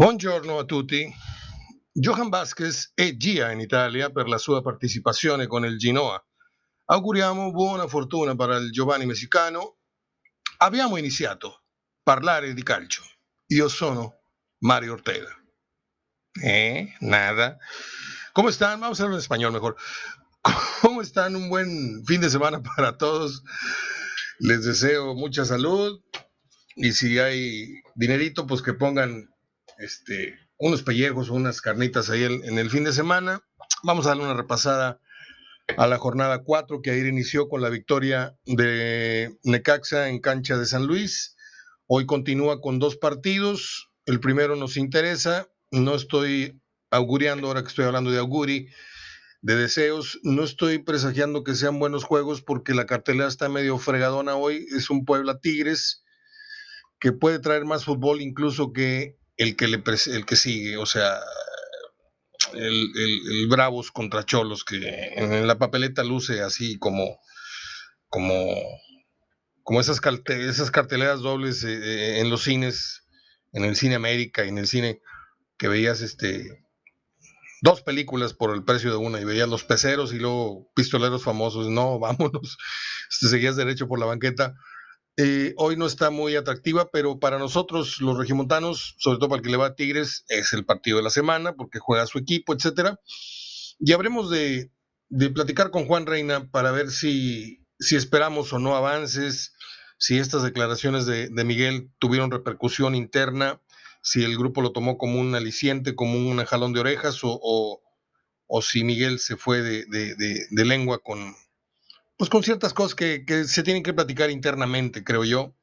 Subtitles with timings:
[0.00, 1.14] Buongiorno a tutti.
[1.92, 6.18] Johan Vasquez è Gia in Italia per la sua partecipazione con il Genoa.
[6.86, 9.76] Auguriamo buona fortuna per il giovane messicano.
[10.56, 11.60] Abbiamo iniziato a
[12.02, 13.02] parlare di calcio.
[13.48, 14.22] Io sono
[14.60, 15.28] Mario Ortega.
[16.42, 17.58] Eh, nada.
[18.32, 18.80] ¿Cómo están?
[18.80, 19.76] Vamos a hablar en español mejor.
[20.80, 21.36] ¿Cómo están?
[21.36, 23.42] Un buen fin de semana para todos.
[24.38, 26.02] Les deseo mucha salud
[26.74, 29.28] y si hay dinerito, pues que pongan
[29.80, 33.42] este, unos pellejos unas carnitas ahí en, el fin de semana.
[33.82, 35.00] Vamos a darle una repasada
[35.76, 40.66] a la jornada 4 que ayer inició con la victoria de Necaxa en cancha de
[40.66, 41.36] San Luis.
[41.86, 43.88] Hoy continúa con dos partidos.
[44.04, 45.48] El primero nos interesa.
[45.70, 46.60] No estoy
[46.90, 48.68] auguriando, ahora que estoy hablando de auguri,
[49.42, 54.34] de deseos, no estoy presagiando que sean buenos juegos porque la cartelera está medio fregadona
[54.34, 54.66] hoy.
[54.76, 56.04] Es un Puebla Tigres
[56.98, 61.18] que puede traer más fútbol incluso que el que, le el que sigue, o sea,
[62.52, 64.76] el, Bravos contra Cholos, que
[65.16, 67.18] en la papeleta luce así como,
[68.10, 68.54] como,
[69.62, 73.06] como esas, esas carteleras dobles eh, eh, en los cines,
[73.52, 75.00] en el cine América y en el cine
[75.56, 76.62] que veías este
[77.62, 81.68] dos películas por el precio de una y veías los peceros y luego pistoleros famosos,
[81.70, 82.58] no, vámonos,
[83.20, 84.54] te seguías derecho por la banqueta
[85.22, 89.44] eh, hoy no está muy atractiva, pero para nosotros, los regimontanos, sobre todo para el
[89.44, 92.54] que le va a Tigres, es el partido de la semana porque juega su equipo,
[92.54, 92.98] etcétera.
[93.78, 94.70] Y habremos de,
[95.34, 99.52] platicar con Juan Reina para ver si, si esperamos o no avances,
[99.98, 103.60] si estas declaraciones de, Miguel tuvieron repercusión interna,
[104.00, 107.82] si el grupo lo tomó como un aliciente, como un jalón de orejas, o,
[108.46, 111.34] o, si Miguel se fue de lengua con,
[112.20, 115.54] pues con ciertas cosas que, se tienen que platicar internamente, creo yo.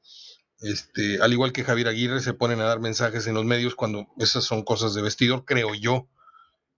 [0.60, 4.08] Este, al igual que Javier Aguirre, se ponen a dar mensajes en los medios cuando
[4.18, 6.10] esas son cosas de vestidor, creo yo.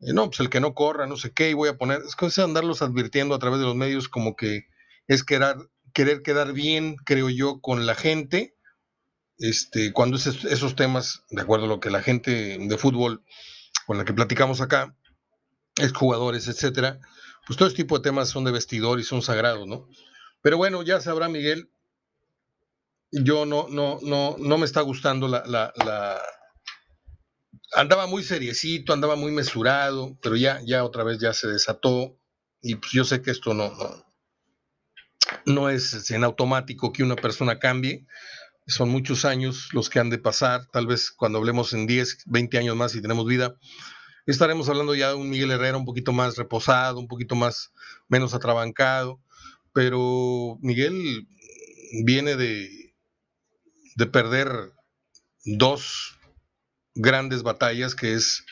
[0.01, 2.17] Eh, no, pues el que no corra, no sé qué, y voy a poner, es
[2.17, 4.65] que andarlos advirtiendo a través de los medios como que
[5.07, 5.55] es querer,
[5.93, 8.57] querer quedar bien, creo yo, con la gente,
[9.37, 13.23] este, cuando esos temas, de acuerdo a lo que la gente de fútbol
[13.87, 14.93] con la que platicamos acá,
[15.77, 16.99] es jugadores, etcétera,
[17.49, 19.89] pues todo este tipo de temas son de vestidor y son sagrados, ¿no?
[20.43, 21.71] Pero bueno, ya sabrá Miguel,
[23.11, 26.21] yo no, no, no, no me está gustando la, la,
[27.73, 32.19] andaba muy seriecito, andaba muy mesurado, pero ya, ya otra vez ya se desató
[32.61, 34.05] y pues yo sé que esto no, no,
[35.47, 38.05] no es en automático que una persona cambie,
[38.67, 42.59] son muchos años los que han de pasar, tal vez cuando hablemos en 10, 20
[42.59, 43.55] años más y tenemos vida,
[44.31, 47.71] estaremos hablando ya de un Miguel Herrera un poquito más reposado, un poquito más
[48.07, 49.21] menos atrabancado,
[49.73, 51.27] pero Miguel
[52.03, 52.93] viene de,
[53.95, 54.73] de perder
[55.45, 56.17] dos
[56.95, 58.45] grandes batallas, que es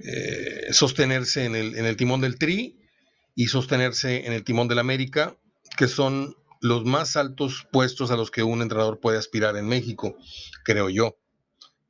[0.00, 2.78] eh, sostenerse en el, en el timón del Tri
[3.34, 5.36] y sostenerse en el timón del América,
[5.76, 10.16] que son los más altos puestos a los que un entrenador puede aspirar en México,
[10.64, 11.16] creo yo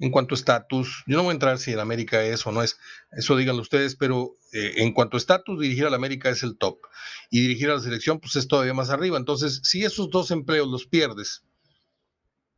[0.01, 2.63] en cuanto a estatus, yo no voy a entrar si el América es o no
[2.63, 2.79] es,
[3.11, 6.79] eso díganlo ustedes, pero eh, en cuanto a estatus, dirigir al América es el top
[7.31, 9.19] y dirigir a la selección pues es todavía más arriba.
[9.19, 11.43] Entonces, si esos dos empleos los pierdes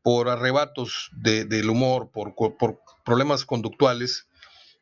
[0.03, 4.29] por arrebatos del humor, por, por, problemas conductuales,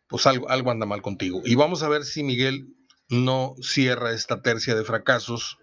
[0.08, 1.42] pues algo, algo anda mal contigo.
[1.44, 2.74] Y vamos a ver si Miguel
[3.08, 5.58] no cierra esta tercia de fracasos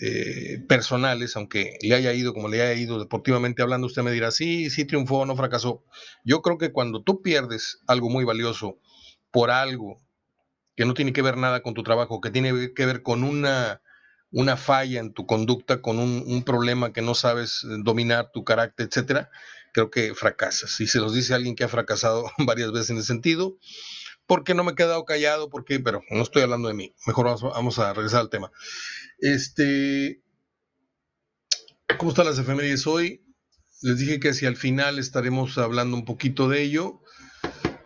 [0.00, 4.30] eh, personales, aunque le haya ido como le haya ido deportivamente hablando, usted me dirá,
[4.30, 5.84] sí, sí triunfó, no fracasó.
[6.24, 8.78] Yo creo que cuando tú pierdes algo muy valioso
[9.30, 10.00] por algo
[10.76, 13.80] que no tiene que ver nada con tu trabajo, que tiene que ver con una,
[14.30, 18.88] una falla en tu conducta, con un, problema que no sabes eh, dominar, tu carácter,
[18.88, 19.30] etcétera,
[19.72, 20.78] creo que fracasas.
[20.80, 23.56] Y se los dice alguien que ha fracasado varias veces en ese sentido,
[24.26, 26.94] porque no me he quedado callado, porque, pero no estoy hablando de mí.
[27.06, 28.50] Mejor vamos, a regresar al tema.
[29.18, 30.22] Este,
[31.98, 33.24] ¿Cómo están las efemérides hoy?
[33.82, 37.00] Les dije que hacia el final estaremos hablando un poquito de ello.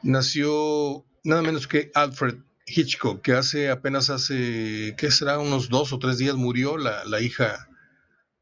[0.02, 5.38] Nació nada menos que Alfred Hitchcock, que hace apenas hace, ¿qué será?
[5.38, 7.68] Unos dos o tres días murió la, hija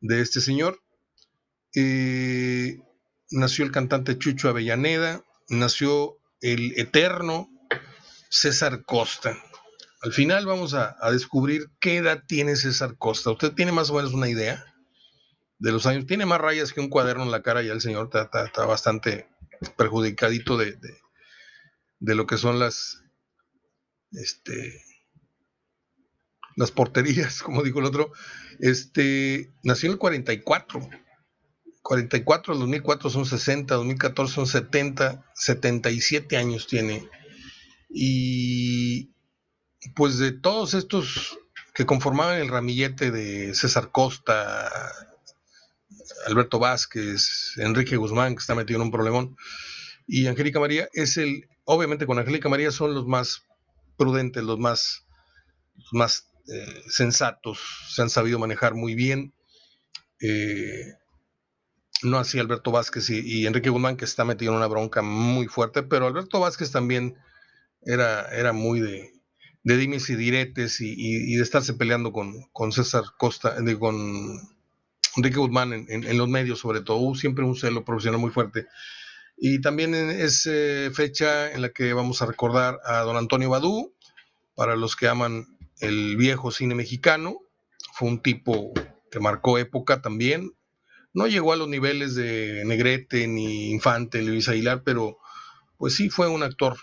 [0.01, 0.81] de este señor.
[1.75, 2.79] Eh,
[3.31, 7.49] nació el cantante Chucho Avellaneda, nació el eterno
[8.29, 9.37] César Costa.
[10.01, 13.31] Al final vamos a, descubrir qué edad tiene César Costa.
[13.31, 14.65] ¿Usted tiene más o menos una idea
[15.59, 16.07] de los años?
[16.07, 19.29] Tiene más rayas que un cuaderno en la cara y el señor está, bastante
[19.77, 20.79] perjudicadito de,
[21.99, 23.03] de, lo que son las,
[24.13, 24.85] este,
[26.55, 28.13] las porterías, como dijo el otro.
[28.61, 30.89] Este, nació en el 44.
[31.83, 37.09] 44 al 2004 son 60, 2014 son 70, 77 años tiene.
[37.89, 39.11] Y
[39.95, 41.39] pues de todos estos
[41.75, 44.71] que conformaban el ramillete de César Costa,
[46.27, 49.37] Alberto Vázquez, Enrique Guzmán, que está metido en un problemón,
[50.07, 53.45] y Angélica María, es el, obviamente con Angélica María son los más
[53.97, 55.07] prudentes, los más,
[55.93, 57.59] más eh, sensatos,
[57.89, 59.35] se han sabido manejar muy bien.
[60.21, 60.95] Eh,
[62.03, 65.83] no así Alberto Vázquez y, Enrique Guzmán, que está metido en una bronca muy fuerte,
[65.83, 67.17] pero Alberto Vázquez también
[67.83, 69.13] era, era muy de,
[69.63, 74.41] de dimes y diretes y, de estarse peleando con, con César Costa, con
[75.17, 78.67] Enrique Guzmán en, los medios, sobre todo, Hubo siempre un celo profesional muy fuerte.
[79.37, 80.49] Y también es
[80.95, 83.95] fecha en la que vamos a recordar a don Antonio Badú,
[84.55, 85.47] para los que aman
[85.81, 87.39] el viejo cine mexicano,
[87.93, 88.73] fue un tipo
[89.11, 90.53] que marcó época también,
[91.15, 95.19] no llegó a los niveles de Negrete ni Infante, Luis Aguilar, pero
[95.77, 96.77] pues sí fue un actor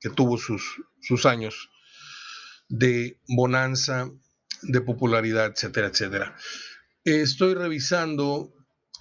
[0.00, 0.62] que tuvo sus,
[1.00, 1.70] sus años
[2.68, 4.10] de bonanza,
[4.62, 6.36] de popularidad, etcétera, etcétera.
[7.04, 8.52] Estoy revisando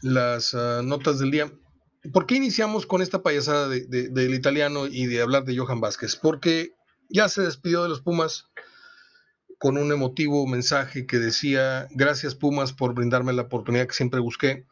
[0.01, 1.51] las ah, notas del día.
[2.13, 6.15] ¿Por qué iniciamos con esta payasada del italiano y de hablar de Johan Vázquez?
[6.15, 6.75] Porque
[7.09, 8.45] ya se despidió de los Pumas
[9.57, 14.67] con un emotivo mensaje que decía, gracias Pumas por brindarme la oportunidad que siempre busqué.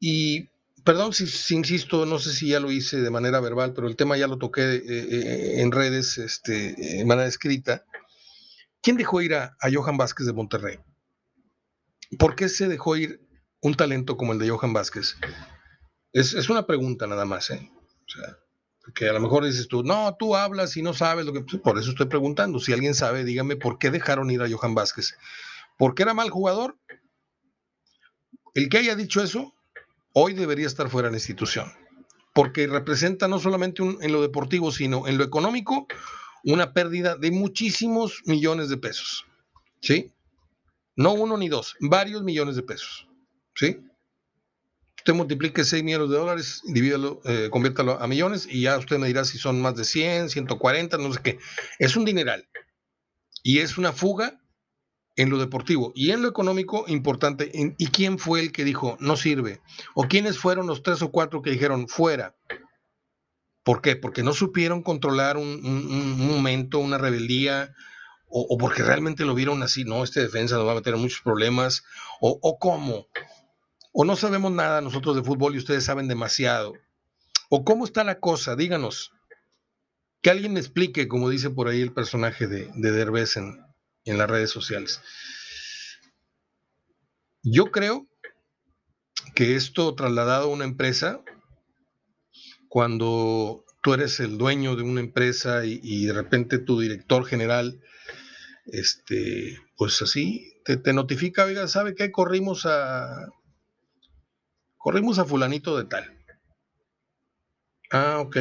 [0.00, 0.48] Y
[0.84, 4.16] perdón si, insisto, no sé si ya lo hice de manera verbal, pero el tema
[4.16, 7.84] ya lo toqué eh, eh, en redes este, de manera escrita.
[8.82, 10.78] ¿Quién dejó ir a, Johan Vázquez de Monterrey?
[12.18, 13.26] ¿Por qué se dejó ir
[13.62, 15.16] un talento como el de Johan Vázquez?
[16.12, 17.70] Es, una pregunta nada más, ¿eh?
[17.72, 18.44] O
[18.84, 21.40] porque a lo mejor dices tú, no, tú hablas y no sabes lo que...
[21.40, 22.60] Pues, por eso estoy preguntando.
[22.60, 25.16] Si alguien sabe, dígame por qué dejaron ir a Johan Vázquez.
[25.78, 26.78] ¿Por qué era mal jugador?
[28.52, 29.53] El que haya dicho eso,
[30.14, 31.70] hoy debería estar fuera de la institución.
[32.32, 35.86] Porque representa no solamente en lo deportivo, sino en lo económico,
[36.44, 39.26] una pérdida de muchísimos millones de pesos.
[39.80, 40.10] ¿Sí?
[40.96, 43.08] No uno ni dos, varios millones de pesos.
[43.54, 43.78] ¿Sí?
[45.04, 49.06] Usted multiplique 6 millones de dólares, divídalo, eh, conviértalo a millones y ya usted me
[49.06, 51.38] dirá si son más de 100, 140, no sé qué.
[51.78, 52.48] Es un dineral.
[53.42, 54.40] Y es una fuga
[55.16, 57.50] en lo deportivo y en lo económico importante.
[57.52, 59.60] ¿Y quién fue el que dijo no sirve?
[59.94, 62.36] ¿O quiénes fueron los tres o cuatro que dijeron fuera?
[63.62, 63.96] ¿Por qué?
[63.96, 67.72] Porque no supieron controlar un, momento, una rebeldía,
[68.28, 71.84] o, porque realmente lo vieron así, no, este defensa nos va a meter muchos problemas,
[72.20, 73.06] o, o cómo
[73.96, 76.74] o no sabemos nada nosotros de fútbol y ustedes saben demasiado.
[77.48, 78.56] ¿O cómo está la cosa?
[78.56, 79.12] Díganos.
[80.20, 83.64] Que alguien me explique, como dice por ahí el personaje de, de Derbez en,
[84.04, 85.00] en las redes sociales.
[87.42, 88.06] Yo creo
[89.34, 91.20] que esto trasladado a una empresa,
[92.68, 97.80] cuando tú eres el dueño de una empresa y, de repente tu director general,
[98.66, 102.10] este, pues así, te, te notifica, oiga, ¿sabe qué?
[102.10, 103.28] Corrimos a
[104.84, 106.04] Corrimos a fulanito de tal.
[107.90, 108.36] Ah, ok.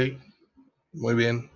[0.91, 1.49] Muy bien.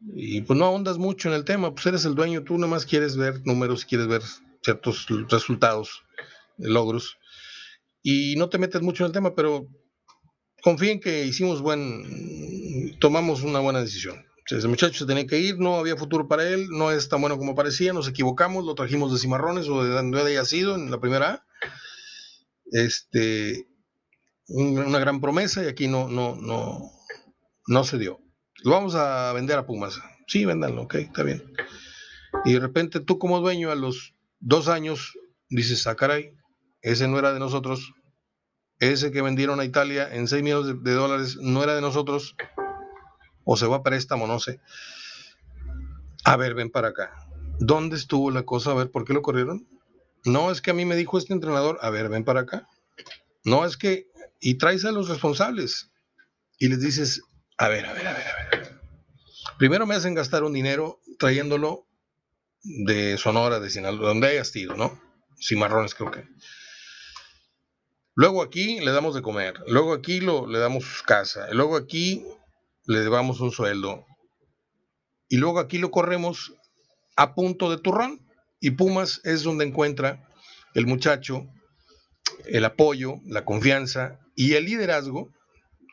[0.00, 2.86] Y pues no ahondas mucho en el tema, pues eres el dueño, tú nada más
[2.86, 4.22] quieres ver números, quieres ver
[4.62, 6.02] ciertos resultados,
[6.56, 7.18] logros,
[8.02, 9.68] y no te metes mucho en el tema, pero
[10.62, 14.24] confíen que hicimos buen, tomamos una buena decisión.
[14.46, 17.38] Ese muchacho se tenía que ir, no había futuro para él, no es tan bueno
[17.38, 20.98] como parecía, nos equivocamos, lo trajimos de Cimarrones o de donde haya sido en la
[20.98, 21.46] primera A,
[22.72, 23.68] este,
[24.48, 26.90] una gran promesa y aquí no, no, no,
[27.68, 28.20] no se dio.
[28.62, 30.00] Lo vamos a vender a Pumas.
[30.26, 31.42] Sí, véndanlo, ok, está bien.
[32.44, 36.36] Y de repente tú como dueño a los dos años dices, ah, caray,
[36.82, 37.92] ese no era de nosotros.
[38.78, 42.36] Ese que vendieron a Italia en 6 millones de, dólares no era de nosotros.
[43.44, 44.60] O se va a préstamo, no sé.
[46.24, 47.12] A ver, ven para acá.
[47.58, 48.70] ¿Dónde estuvo la cosa?
[48.70, 49.68] A ver, ¿por qué lo corrieron?
[50.24, 52.68] No, es que a mí me dijo este entrenador, a ver, ven para acá.
[53.44, 54.06] No, es que,
[54.38, 55.90] y traes a los responsables
[56.58, 57.22] y les dices,
[57.58, 58.39] a ver, a ver, a ver, a ver.
[59.60, 61.86] Primero me hacen gastar un dinero trayéndolo
[62.62, 64.98] de Sonora, de Sinaloa, donde haya ido, ¿no?
[65.38, 66.24] Cimarrones creo que.
[68.14, 72.24] Luego aquí le damos de comer, luego aquí lo, le damos casa, luego aquí
[72.86, 74.06] le damos un sueldo
[75.28, 76.54] y luego aquí lo corremos
[77.16, 78.26] a punto de turrón.
[78.60, 80.26] Y Pumas es donde encuentra
[80.72, 81.46] el muchacho
[82.46, 85.30] el apoyo, la confianza y el liderazgo,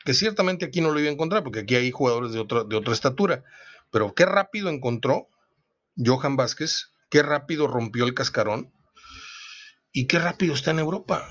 [0.08, 2.76] que ciertamente aquí no lo iba a encontrar, porque aquí hay jugadores de otra, de
[2.76, 3.44] otra estatura.
[3.90, 5.28] Pero qué rápido encontró
[6.02, 8.72] Johan Vázquez, qué rápido rompió el cascarón
[9.92, 11.28] y qué rápido está en Europa.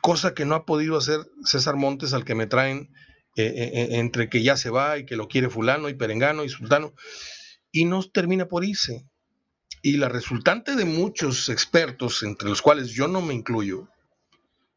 [0.00, 2.92] cosa que no ha podido hacer César Montes al que me traen
[3.36, 6.42] eh, eh, eh, entre que ya se va y que lo quiere fulano y perengano
[6.42, 6.94] y sultano,
[7.70, 9.06] y no termina por irse.
[9.80, 13.86] Y la resultante de muchos expertos, entre los cuales yo no me incluyo,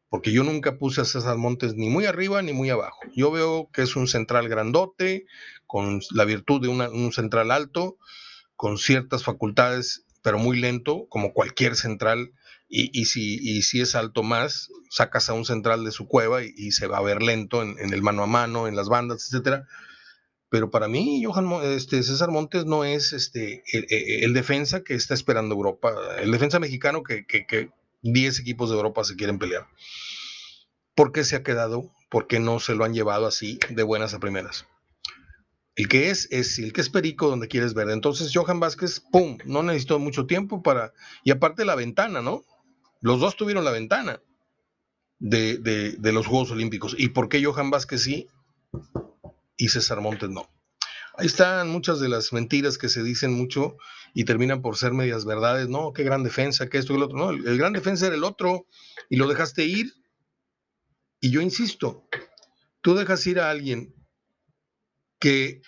[0.08, 2.98] porque yo nunca puse a César Montes ni muy arriba ni muy abajo.
[3.14, 5.26] Yo veo que es un central grandote,
[5.66, 7.98] con la virtud de un central alto,
[8.54, 12.32] con ciertas facultades, pero muy lento, como cualquier central.
[12.68, 16.98] Y, si, es alto más, sacas a un central de su cueva y, se va
[16.98, 19.66] a ver lento en, el mano a mano, en las bandas, etcétera.
[20.48, 25.54] Pero para mí, Johan, este, César Montes no es este, el, defensa que está esperando
[25.54, 27.24] Europa, el defensa mexicano que
[28.12, 29.66] 10 equipos de Europa se quieren pelear.
[30.94, 31.90] ¿Por qué se ha quedado?
[32.08, 34.66] ¿Por qué no se lo han llevado así de buenas a primeras?
[35.74, 37.90] El que es, es el que es perico donde quieres ver.
[37.90, 39.36] Entonces, Johan Vázquez, ¡pum!
[39.44, 40.94] No necesitó mucho tiempo para.
[41.22, 42.44] Y aparte la ventana, ¿no?
[43.02, 44.22] Los dos tuvieron la ventana
[45.18, 46.94] de, de los Juegos Olímpicos.
[46.98, 48.26] ¿Y por qué Johan Vázquez sí
[49.58, 50.48] y César Montes no?
[51.18, 53.76] Ahí están muchas de las mentiras que se dicen mucho
[54.18, 55.68] y terminan por ser medias verdades.
[55.68, 57.18] No, qué gran defensa, que esto y el otro.
[57.18, 58.64] No, el gran defensa era el otro
[59.10, 59.92] y lo dejaste ir
[61.20, 62.08] y yo insisto,
[62.80, 63.94] tú dejas ir a alguien
[65.18, 65.60] que,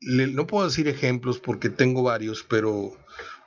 [0.00, 2.96] no puedo decir ejemplos porque tengo varios, pero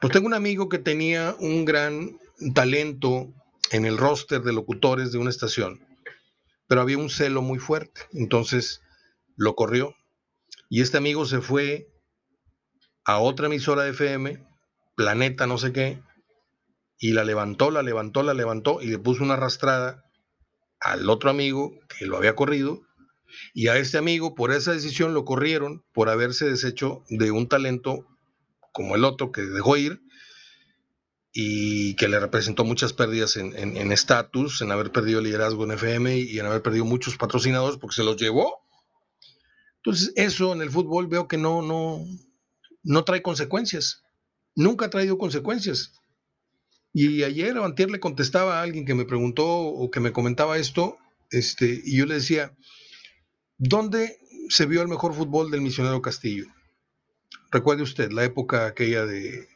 [0.02, 2.20] pues tengo un amigo que tenía un gran
[2.54, 3.34] talento
[3.72, 5.80] en el roster de locutores de una estación,
[6.68, 8.82] pero había un celo muy fuerte, entonces
[9.38, 9.96] lo corrió.
[10.70, 11.93] Y este amigo se fue
[13.06, 14.46] a otra emisora de FM,
[14.96, 16.02] Planeta no sé qué,
[17.00, 20.06] y la levantó, la levantó, la levantó y le puso una arrastrada
[20.80, 22.82] al otro amigo que lo había corrido
[23.54, 28.06] y a este amigo por esa decisión lo corrieron por haberse deshecho de un talento
[28.72, 30.02] como el otro que dejó ir
[31.32, 36.16] y que le representó muchas pérdidas en estatus, en, haber perdido el liderazgo en FM
[36.16, 38.62] y en haber perdido muchos patrocinadores porque se los llevó.
[39.78, 42.06] Entonces eso en el fútbol veo que no, no,
[42.84, 44.04] no trae consecuencias.
[44.56, 45.94] Nunca ha traído consecuencias.
[46.94, 50.98] Y ayer o le contestaba a alguien que me preguntó o que me comentaba esto,
[51.32, 52.56] este, y yo le decía,
[53.58, 56.46] ¿dónde se vio el mejor fútbol del misionero Castillo?
[57.50, 59.48] Recuerde usted la época aquella de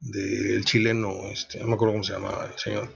[0.00, 2.92] del chileno, este, no me acuerdo cómo se llamaba el señor.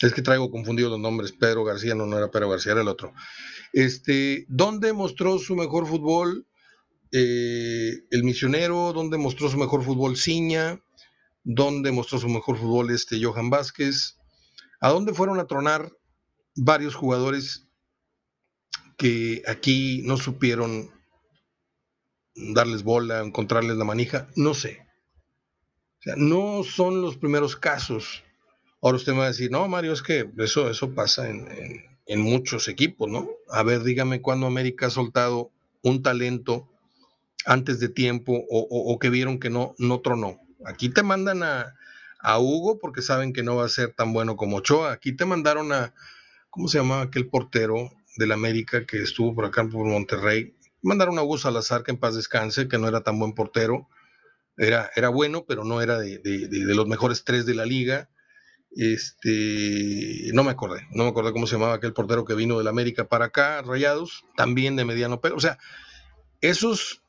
[0.00, 2.88] Es que traigo confundidos los nombres, Pedro García, no, no era Pedro García, era el
[2.88, 3.12] otro.
[3.72, 6.46] Este, ¿Dónde mostró su mejor fútbol
[7.14, 8.92] eh, el misionero?
[8.92, 10.80] ¿Dónde mostró su mejor fútbol Ciña?
[11.44, 14.18] dónde mostró su mejor fútbol este Johan Vázquez,
[14.80, 15.92] a dónde fueron a tronar
[16.56, 17.68] varios jugadores
[18.96, 20.90] que aquí no supieron
[22.34, 24.86] darles bola, encontrarles la manija, no sé.
[26.00, 28.24] O sea, no son los primeros casos.
[28.82, 32.68] Ahora usted me va a decir, no, Mario, es que eso, eso pasa en, muchos
[32.68, 33.28] equipos, ¿no?
[33.48, 35.50] A ver, dígame cuándo América ha soltado
[35.82, 36.68] un talento
[37.46, 40.40] antes de tiempo o, que vieron que no, no tronó.
[40.64, 41.74] Aquí te mandan a,
[42.38, 44.92] Hugo porque saben que no va a ser tan bueno como Ochoa.
[44.92, 45.92] Aquí te mandaron a,
[46.48, 50.56] ¿cómo se llamaba aquel portero del América que estuvo por acá por Monterrey?
[50.80, 53.88] Mandaron a Hugo Salazar, que en paz descanse, que no era tan buen portero.
[54.56, 56.20] Era, era bueno, pero no era de,
[56.50, 58.08] los mejores tres de la liga.
[58.70, 62.68] Este, no me acordé, no me acordé cómo se llamaba aquel portero que vino del
[62.68, 65.58] América para acá, Rayados, también de mediano pero O sea,
[66.40, 67.03] esos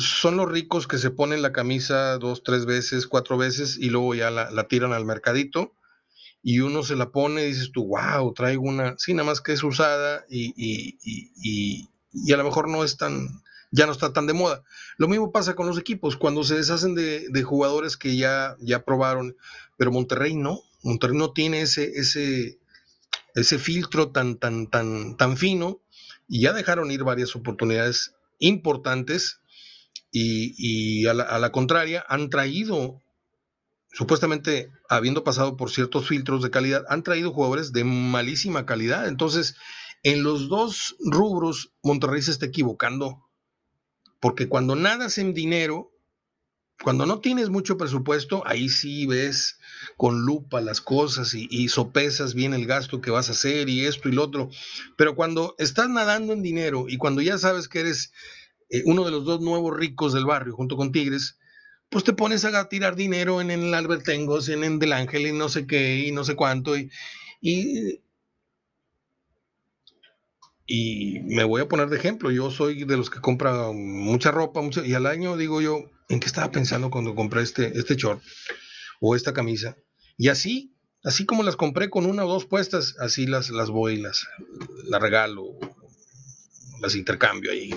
[0.00, 4.14] son los ricos que se ponen la camisa dos, tres veces, cuatro veces y luego
[4.14, 5.74] ya la, tiran al mercadito
[6.42, 9.52] y uno se la pone y dices tú, wow, traigo una, sí, nada más que
[9.52, 13.28] es usada y, y, a lo mejor no es tan,
[13.70, 14.62] ya no está tan de moda.
[14.96, 19.36] Lo mismo pasa con los equipos, cuando se deshacen de, jugadores que ya, ya probaron,
[19.76, 22.58] pero Monterrey no, Monterrey no tiene ese, ese,
[23.34, 25.80] ese filtro tan, tan, tan, tan fino
[26.26, 29.40] y ya dejaron ir varias oportunidades importantes
[30.12, 33.00] y, a, la, contraria han traído,
[33.92, 39.06] supuestamente habiendo pasado por ciertos filtros de calidad, han traído jugadores de malísima calidad.
[39.06, 39.56] Entonces,
[40.02, 43.28] en los dos rubros, Monterrey se está equivocando,
[44.18, 45.92] porque cuando nadas en dinero,
[46.82, 49.58] cuando no tienes mucho presupuesto, ahí sí ves
[49.98, 53.84] con lupa las cosas y, y, sopesas bien el gasto que vas a hacer y
[53.84, 54.48] esto y lo otro.
[54.96, 58.12] Pero cuando estás nadando en dinero y cuando ya sabes que eres
[58.70, 61.38] eh, uno de los dos nuevos ricos del barrio, junto con Tigres,
[61.88, 65.48] pues te pones a tirar dinero en, el Albertengos, en el Del Ángel y no
[65.48, 66.76] sé qué y no sé cuánto.
[66.76, 66.90] Y,
[70.66, 74.60] y, me voy a poner de ejemplo, yo soy de los que compra mucha ropa,
[74.84, 78.22] y al año digo yo, ¿en qué estaba pensando cuando compré este, este short
[79.00, 79.76] o esta camisa?
[80.16, 83.96] Y así, Así como las compré con una o dos puestas, así las, las voy,
[83.96, 84.28] las,
[84.84, 85.58] las regalo,
[86.80, 87.70] las intercambio ahí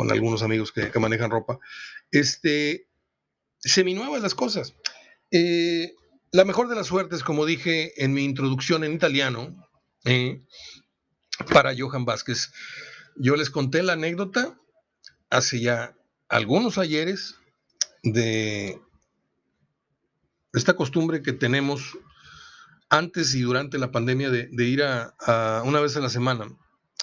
[0.00, 1.58] con algunos amigos que, manejan ropa.
[2.10, 2.88] Este,
[3.58, 4.74] seminuevas las cosas.
[5.30, 5.94] Eh,
[6.32, 9.54] la mejor de las suertes, como dije en mi introducción en italiano,
[10.06, 10.42] eh,
[11.52, 12.50] para Johan Vázquez.
[13.14, 14.58] Yo les conté la anécdota
[15.28, 15.94] hace ya
[16.30, 17.34] algunos ayeres
[18.02, 18.80] de
[20.54, 21.98] esta costumbre que tenemos
[22.88, 26.48] antes y durante la pandemia de, ir a, una vez a la semana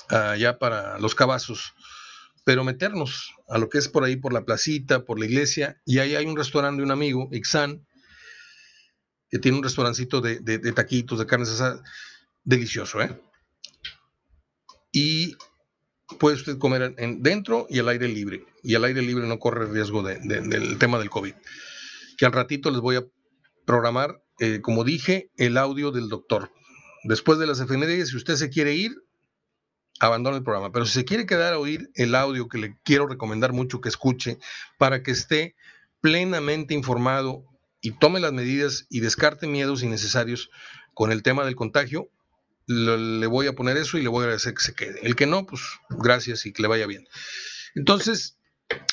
[0.09, 1.75] allá para los cabazos,
[2.47, 5.97] pero meternos a lo que es por ahí, por la placita, por la iglesia, y
[5.97, 7.85] ahí hay un restaurante de un amigo, Ixan,
[9.29, 11.81] que tiene un restaurancito de, de taquitos, de carnes asadas,
[12.45, 13.21] delicioso, ¿eh?
[14.93, 15.35] Y
[16.19, 18.45] puede usted comer en, dentro y al aire libre.
[18.63, 21.33] Y al aire libre no corre riesgo del tema del COVID.
[22.17, 23.05] Que al ratito les voy a
[23.65, 26.53] programar, eh, como dije, el audio del doctor.
[27.03, 28.93] Después de las efemérides, si usted se quiere ir,
[29.99, 30.71] abandone el programa.
[30.71, 33.89] Pero si se quiere quedar a oír el audio que le quiero recomendar mucho que
[33.89, 34.37] escuche
[34.77, 35.55] para que esté
[36.01, 37.43] plenamente informado
[37.81, 40.49] y tome las medidas y descarte miedos innecesarios
[40.93, 42.09] con el tema del contagio,
[42.67, 44.99] le voy a poner eso y le voy a agradecer que se quede.
[45.03, 47.07] El que no, pues gracias y que le vaya bien.
[47.75, 48.37] Entonces,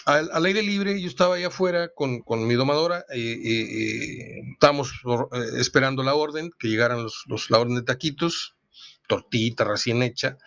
[0.04, 4.92] al, aire libre, yo estaba allá afuera con, mi domadora, eh, eh, estábamos
[5.32, 8.54] eh, esperando la orden, que llegaran los, la orden de taquitos,
[9.06, 10.38] tortita recién hecha,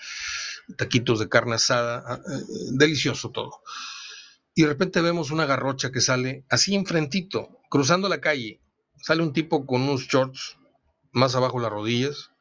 [0.77, 2.19] taquitos de carne asada, ah,
[2.71, 3.61] delicioso todo.
[4.55, 8.59] Y de repente vemos una garrocha que sale así enfrentito, cruzando la calle.
[8.99, 10.57] Sale un tipo con unos shorts
[11.11, 12.31] más abajo las rodillas,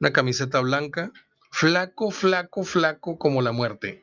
[0.00, 1.12] una camiseta blanca,
[1.52, 4.02] flaco, flaco, flaco como la muerte.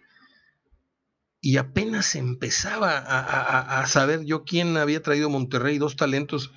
[1.41, 6.51] Y apenas empezaba a, saber yo quién había traído a Monterrey dos talentos.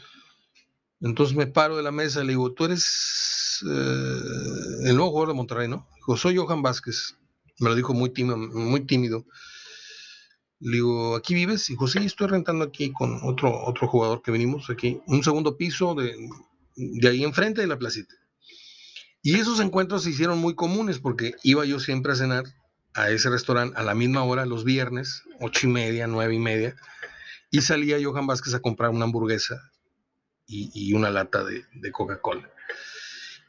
[1.01, 4.21] Entonces me paro de la mesa y le digo, tú eres eh,
[4.85, 5.89] el nuevo jugador de Monterrey, ¿no?
[5.97, 7.17] Dijo, soy Johan Vázquez.
[7.59, 8.37] Me lo dijo muy tímido.
[8.37, 9.25] Muy tímido.
[10.61, 11.67] Le digo, ¿aquí vives?
[11.69, 15.95] Dijo, sí, estoy rentando aquí con otro, otro jugador que venimos aquí, un segundo piso
[15.95, 16.15] de,
[16.77, 18.15] de ahí enfrente de la placita.
[19.23, 22.45] Y esos encuentros se hicieron muy comunes porque iba yo siempre a cenar
[22.93, 26.77] a ese restaurante a la misma hora los viernes, ocho y media, nueve y media,
[27.51, 29.70] y salía Johan Vázquez a comprar una hamburguesa
[30.51, 32.51] y, una lata de, Coca-Cola.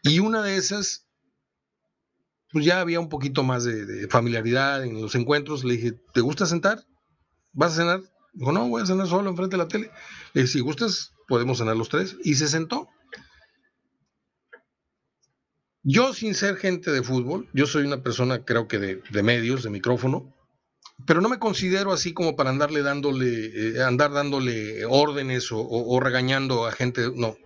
[0.03, 1.07] Y una de esas,
[2.51, 5.63] pues ya había un poquito más de, familiaridad en los encuentros.
[5.63, 6.85] Le dije, ¿te gusta sentar?
[7.53, 8.01] ¿Vas a cenar?
[8.33, 9.91] Dijo, no, voy a cenar solo enfrente de la tele.
[10.33, 12.17] Le dije, si gustas, podemos cenar los tres.
[12.23, 12.89] Y se sentó.
[15.83, 19.71] Yo, sin ser gente de fútbol, yo soy una persona, creo que de, medios, de
[19.71, 20.31] micrófono,
[21.05, 26.65] pero no me considero así como para andarle dándole, eh, andar dándole órdenes o, regañando
[26.65, 27.11] a gente.
[27.15, 27.37] No,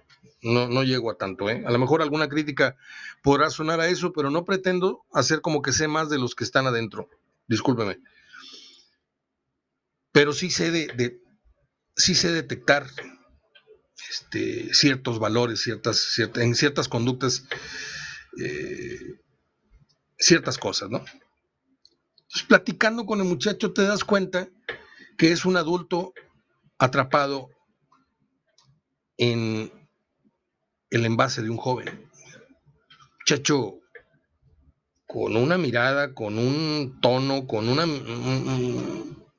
[0.41, 1.49] no, no llego a tanto.
[1.49, 1.63] ¿eh?
[1.65, 2.75] A lo mejor alguna crítica
[3.23, 6.43] podrá sonar a eso, pero no pretendo hacer como que sé más de los que
[6.43, 7.09] están adentro.
[7.47, 7.99] Discúlpeme.
[10.11, 11.19] Pero sí sé de,
[11.95, 12.87] sí sé detectar
[14.09, 17.43] este, ciertos valores, ciertas, en ciertas conductas
[18.37, 19.19] eh,
[20.17, 21.03] ciertas cosas, ¿no?
[22.43, 24.49] Platicando con el muchacho te das cuenta
[25.17, 26.13] que es un adulto
[26.77, 27.49] atrapado
[29.17, 29.71] en
[30.89, 32.09] el envase de un joven.
[33.19, 33.79] Muchacho
[35.07, 37.85] con una mirada, con un tono, con una...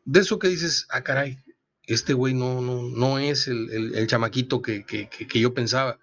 [0.04, 1.38] De eso que dices, ah, caray,
[1.86, 4.84] este güey no, no, no es el, chamaquito que,
[5.34, 5.98] yo pensaba.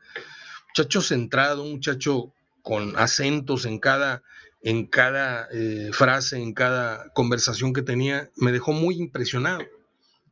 [0.69, 4.23] Muchacho centrado, un muchacho con acentos en cada,
[4.63, 9.63] en cada eh, frase, en cada conversación que tenía, me dejó muy impresionado,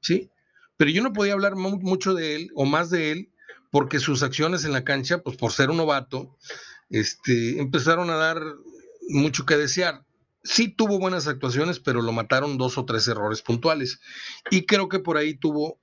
[0.01, 0.31] ¿sí?
[0.77, 3.31] Pero yo no podía hablar mucho de él o más de él
[3.71, 6.37] porque sus acciones en la cancha, pues por ser un novato,
[6.89, 8.41] este, empezaron a dar
[9.09, 10.05] mucho que desear.
[10.43, 13.99] Sí tuvo buenas actuaciones, pero lo mataron dos o tres errores puntuales.
[14.49, 15.79] Y creo que por ahí tuvo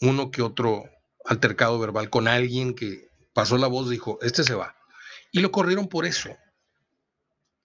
[0.00, 0.84] uno que otro
[1.24, 4.76] altercado verbal con alguien que pasó la voz, dijo, este se va.
[5.32, 6.30] Y lo corrieron por eso.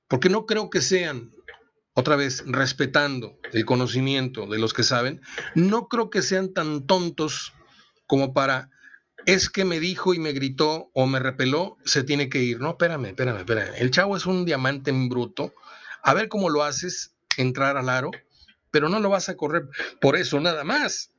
[0.07, 1.33] Porque no creo que sean,
[1.93, 5.21] otra vez, respetando el conocimiento de los que saben,
[5.55, 7.53] no creo que sean tan tontos
[8.05, 8.69] como para,
[9.25, 12.59] es que me dijo y me gritó o me repeló, se tiene que ir.
[12.59, 13.73] No, espérame, espérame, espérame.
[13.77, 15.53] El chavo es un diamante en bruto.
[16.03, 18.11] A ver cómo lo haces entrar al aro,
[18.71, 19.67] pero no lo vas a correr
[19.99, 21.11] por eso nada más.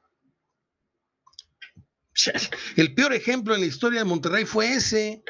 [2.77, 5.23] El peor ejemplo en la historia de Monterrey fue ese.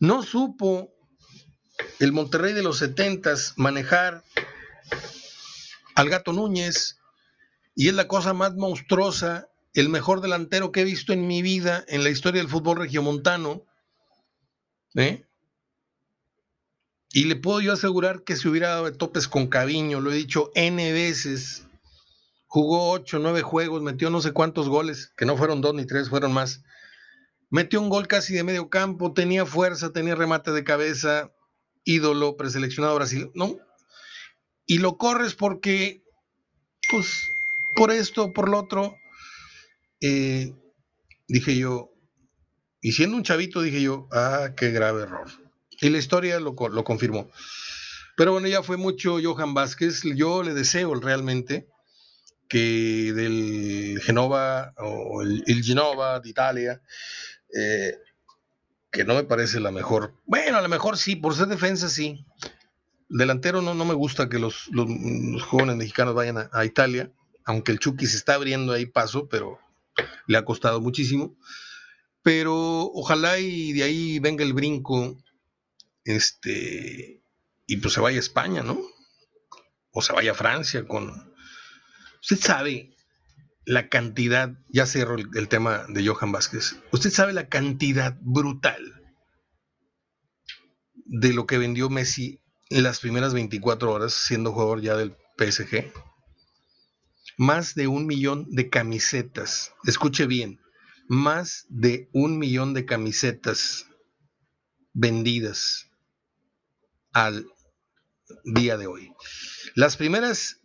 [0.00, 0.93] No supo
[1.98, 4.24] el Monterrey de los setentas manejar
[5.94, 6.98] al gato Núñez
[7.74, 11.84] y es la cosa más monstruosa el mejor delantero que he visto en mi vida
[11.88, 13.64] en la historia del fútbol regiomontano.
[14.94, 15.26] ¿eh?
[17.12, 20.52] Y le puedo yo asegurar que si hubiera dado topes con Caviño, lo he dicho
[20.54, 21.66] N veces,
[22.46, 26.08] jugó 8, 9 juegos, metió no sé cuántos goles, que no fueron dos ni tres,
[26.08, 26.62] fueron más.
[27.50, 31.32] Metió un gol casi de medio campo, tenía fuerza, tenía remate de cabeza,
[31.84, 33.58] ídolo, preseleccionado Brasil, ¿no?
[34.66, 36.02] Y lo corres porque,
[36.90, 37.22] pues,
[37.76, 38.96] por esto, por lo otro,
[40.00, 40.54] eh,
[41.28, 41.90] dije yo,
[42.80, 45.30] y siendo un chavito, dije yo, ah, qué grave error.
[45.80, 47.30] Y la historia lo, lo confirmó.
[48.16, 50.02] Pero bueno, ya fue mucho Johan Vázquez.
[50.02, 51.66] Yo le deseo realmente
[52.48, 56.82] que del Genova o el, Genova de Italia,
[57.58, 57.94] eh,
[58.94, 60.14] que no me parece la mejor.
[60.24, 62.24] Bueno, a lo mejor sí, por ser defensa sí.
[63.08, 64.70] Delantero no, no me gusta que los,
[65.46, 67.10] jóvenes mexicanos vayan a, Italia,
[67.44, 69.58] aunque el Chucky se está abriendo ahí paso, pero
[70.28, 71.36] le ha costado muchísimo.
[72.22, 72.54] Pero
[72.94, 75.18] ojalá y de ahí venga el brinco,
[76.04, 77.20] este,
[77.66, 78.80] y pues se vaya a España, ¿no?
[79.90, 81.34] O se vaya a Francia con...
[82.22, 82.93] Usted sabe
[83.66, 89.00] la cantidad, ya cerro el, tema de Johan Vázquez, usted sabe la cantidad brutal
[91.06, 95.92] de lo que vendió Messi en las primeras 24 horas siendo jugador ya del PSG.
[97.36, 100.60] Más de un millón de camisetas, escuche bien,
[101.08, 103.86] más de un millón de camisetas
[104.92, 105.90] vendidas
[107.12, 107.46] al
[108.44, 109.12] día de hoy.
[109.74, 110.60] Las primeras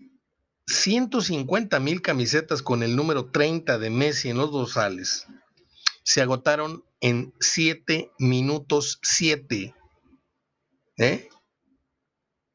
[0.69, 5.27] 150 mil camisetas con el número 30 de Messi en los dorsales
[6.03, 9.75] se agotaron en 7 minutos 7.
[10.97, 11.29] ¿eh?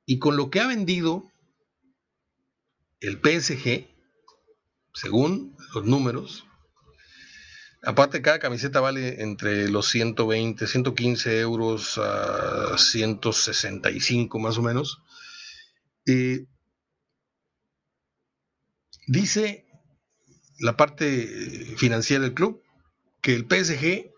[0.06, 1.30] Y con lo que ha vendido
[3.00, 3.86] el PSG,
[4.92, 6.46] según los números,
[7.82, 15.00] aparte cada camiseta vale entre los 120, 115 euros a 165 más o menos.
[16.06, 16.46] Eh,
[19.06, 19.66] Dice
[20.58, 21.26] la parte
[21.76, 22.62] financiera del club
[23.20, 24.10] que el PSG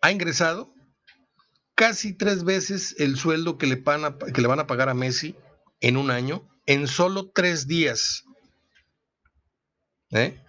[0.00, 0.72] ha ingresado
[1.74, 4.94] casi tres veces el sueldo que le, van a, que le van a pagar a
[4.94, 5.36] Messi
[5.80, 8.24] en un año, en solo tres días.
[10.10, 10.40] ¿Eh?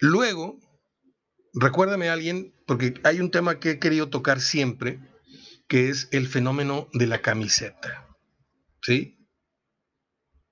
[0.00, 0.58] Luego,
[1.52, 5.00] recuérdame a alguien, porque hay un tema que he querido tocar siempre,
[5.68, 8.06] que es el fenómeno de la camiseta.
[8.82, 9.15] ¿Sí?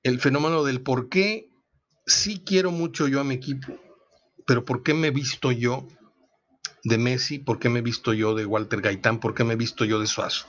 [0.04, 1.50] El fenómeno del por qué
[2.06, 3.80] sí quiero mucho yo a mi equipo,
[4.46, 5.88] pero por qué me he visto yo
[6.84, 9.56] de Messi, por qué me he visto yo de Walter Gaitán, por qué me he
[9.56, 10.46] visto yo de Suazo.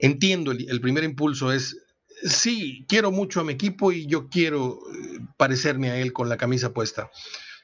[0.00, 1.76] Entiendo, el, primer impulso es,
[2.22, 6.36] sí, quiero mucho a mi equipo y yo quiero eh, parecerme a él con la
[6.36, 7.10] camisa puesta,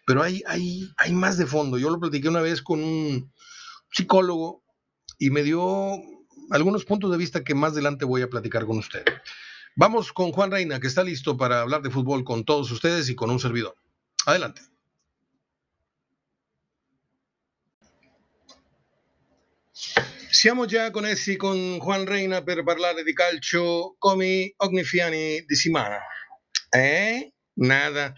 [0.04, 1.78] pero hay, hay, hay más de fondo.
[1.78, 3.32] Yo lo platiqué una vez con un
[3.92, 4.64] psicólogo
[5.16, 6.00] y me dio
[6.50, 9.04] algunos puntos de vista que más adelante voy a platicar con usted.
[9.76, 13.14] Vamos con Juan Reina, que está listo para hablar de fútbol con todos ustedes y
[13.14, 13.76] con un servidor.
[14.26, 14.62] Adelante.
[20.30, 25.98] Siamo già connessi con Juan Reina per parlare di calcio come ogni fine di settimana.
[26.70, 27.32] ¿Eh?
[27.54, 28.14] Nada.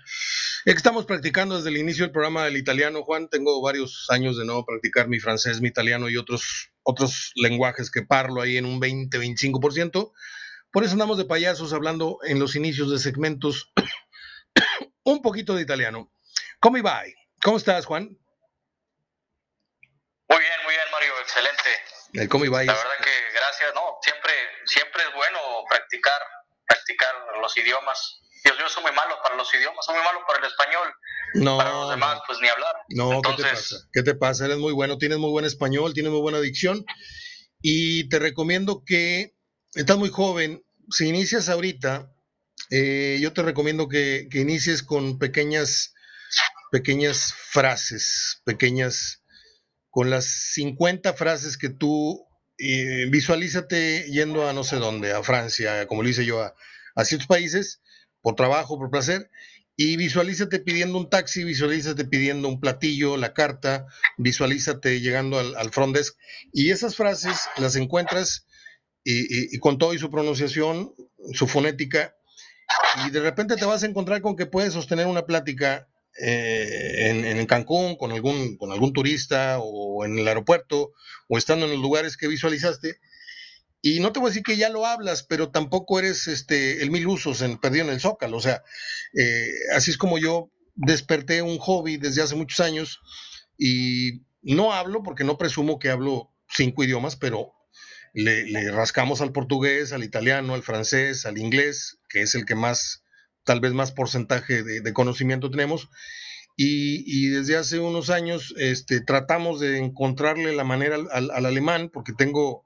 [0.65, 3.29] Estamos practicando desde el inicio del programa del italiano, Juan.
[3.29, 8.03] Tengo varios años de no practicar mi francés, mi italiano y otros, otros lenguajes que
[8.03, 10.13] parlo ahí en un 20-25%.
[10.71, 13.73] Por eso andamos de payasos hablando en los inicios de segmentos
[15.03, 16.13] un poquito de italiano.
[16.61, 17.03] ¿Cómo va?
[17.43, 18.05] ¿Cómo estás, Juan?
[20.29, 21.13] Muy bien, muy bien, Mario.
[21.23, 22.29] Excelente.
[22.31, 22.63] ¿Cómo va?
[22.63, 23.75] La verdad que gracias.
[23.75, 24.33] No, siempre,
[24.65, 26.23] siempre es bueno practicar,
[26.67, 30.39] practicar los idiomas Dios mío, soy muy malo para los idiomas, soy muy malo para
[30.39, 30.89] el español.
[31.35, 31.59] No.
[31.59, 32.77] Para los demás, pues ni hablar.
[32.91, 33.77] No, ¿qué te pasa?
[33.93, 34.45] ¿Qué te pasa?
[34.45, 36.85] Eres muy bueno, tienes muy buen español, tienes muy buena dicción.
[37.61, 39.35] Y te recomiendo que,
[39.75, 42.13] estás muy joven, si inicias ahorita,
[42.71, 45.93] eh, yo te recomiendo que, inicies con pequeñas,
[46.71, 49.25] pequeñas frases, pequeñas,
[49.91, 52.25] con las 50 frases que tú
[52.59, 56.55] eh, visualízate yendo a no sé dónde, a Francia, como lo hice yo, a,
[56.95, 57.81] a ciertos países
[58.23, 59.31] por trabajo, por placer,
[59.77, 65.95] y visualízate pidiendo un taxi, visualízate pidiendo un platillo, la carta, visualízate llegando al, front
[65.95, 66.17] desk,
[66.53, 68.47] y esas frases las encuentras
[69.05, 70.95] y, con todo y su pronunciación,
[71.33, 72.17] su fonética,
[73.07, 75.87] y de repente te vas a encontrar con que puedes sostener una plática
[76.19, 80.93] eh, en, en, Cancún con algún, con algún turista o en el aeropuerto
[81.29, 82.99] o estando en los lugares que visualizaste
[83.83, 86.91] Y no te voy a decir que ya lo hablas, pero tampoco eres este, el
[86.91, 88.37] mil usos en, perdido en el zócalo.
[88.37, 88.63] O sea,
[89.15, 93.01] eh, así es como yo desperté un hobby desde hace muchos años
[93.59, 97.53] y no hablo porque no presumo que hablo cinco idiomas, pero
[98.13, 103.05] le, rascamos al portugués, al italiano, al francés, al inglés, que es el que más,
[103.45, 105.91] tal vez más porcentaje de, conocimiento tenemos.
[106.57, 112.66] Y, desde hace unos años este, tratamos de encontrarle la manera al, alemán, porque tengo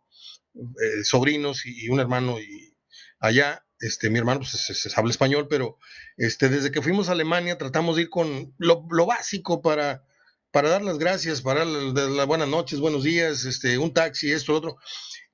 [0.54, 2.76] eh, sobrinos y, un hermano y
[3.18, 5.78] allá, este, mi hermano pues, se, habla español, pero
[6.16, 10.04] este, desde que fuimos a Alemania tratamos de ir con lo, básico para,
[10.50, 14.58] para dar las gracias, para las buenas noches, buenos días, este, un taxi, esto, lo
[14.58, 14.78] otro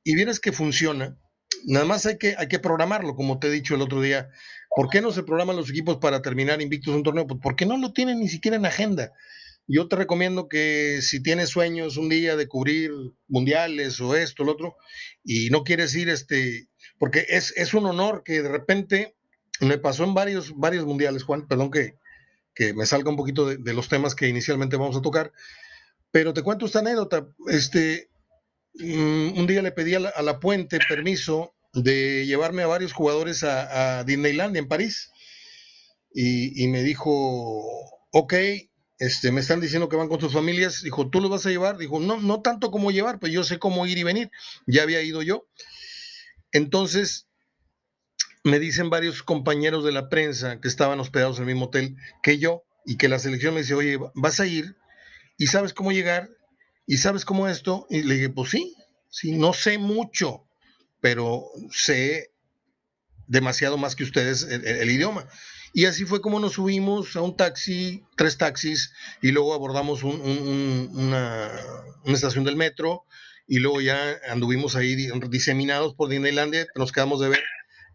[0.06, 1.18] y vienes que funciona,
[1.64, 4.30] nada más hay que, hay que programarlo, como te he dicho el otro día.
[4.70, 7.26] ¿Por qué no se programan los equipos para terminar invictos un torneo?
[7.26, 9.12] Pues porque no lo tienen ni siquiera en agenda.
[9.66, 12.92] Yo te recomiendo que si tienes sueños un día de cubrir
[13.28, 14.76] mundiales o esto, lo otro,
[15.24, 19.16] y no quieres ir, este, porque es, es un honor que de repente
[19.60, 21.96] me pasó en varios, varios mundiales, Juan, perdón que,
[22.54, 25.32] que me salga un poquito de, los temas que inicialmente vamos a tocar,
[26.10, 27.26] pero te cuento esta anécdota.
[27.48, 28.08] Este,
[28.78, 34.04] Mm, un día le pedí a la, Puente permiso de llevarme a varios jugadores a,
[34.04, 35.10] Disneyland en París.
[36.12, 37.62] Y, me dijo,
[38.12, 38.34] ok,
[38.98, 40.82] este, me están diciendo que van con sus familias.
[40.82, 41.78] Dijo, ¿tú los vas a llevar?
[41.78, 44.30] Dijo, no, no tanto como llevar, pues yo sé cómo ir y venir.
[44.66, 45.46] Ya había ido yo.
[46.52, 47.28] Entonces,
[48.44, 52.38] me dicen varios compañeros de la prensa que estaban hospedados en el mismo hotel que
[52.38, 54.76] yo y que la selección me dice, oye, vas a ir
[55.36, 56.30] y sabes cómo llegar
[56.86, 57.86] ¿y sabes cómo esto?
[57.90, 58.74] Y le dije, pues sí,
[59.10, 60.46] sí, no sé mucho,
[61.00, 62.30] pero sé
[63.26, 65.28] demasiado más que ustedes el, idioma.
[65.76, 71.50] Y así fue como nos subimos a un taxi, tres taxis, y luego abordamos una,
[72.06, 73.04] estación del metro,
[73.46, 74.96] y luego ya anduvimos ahí
[75.28, 77.42] diseminados por Disneylandia, nos quedamos de ver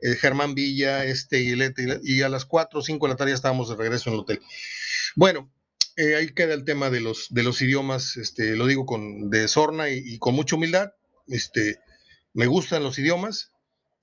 [0.01, 1.55] eh, Germán Villa, este y,
[2.03, 4.19] y a las 4 o 5 de la tarde ya estábamos de regreso en el
[4.19, 4.41] hotel.
[5.15, 5.51] Bueno,
[5.95, 9.47] eh, ahí queda el tema de los, de los idiomas, este, lo digo con de
[9.47, 10.91] sorna y, con mucha humildad.
[11.25, 11.79] Este,
[12.35, 13.53] me gustan los idiomas.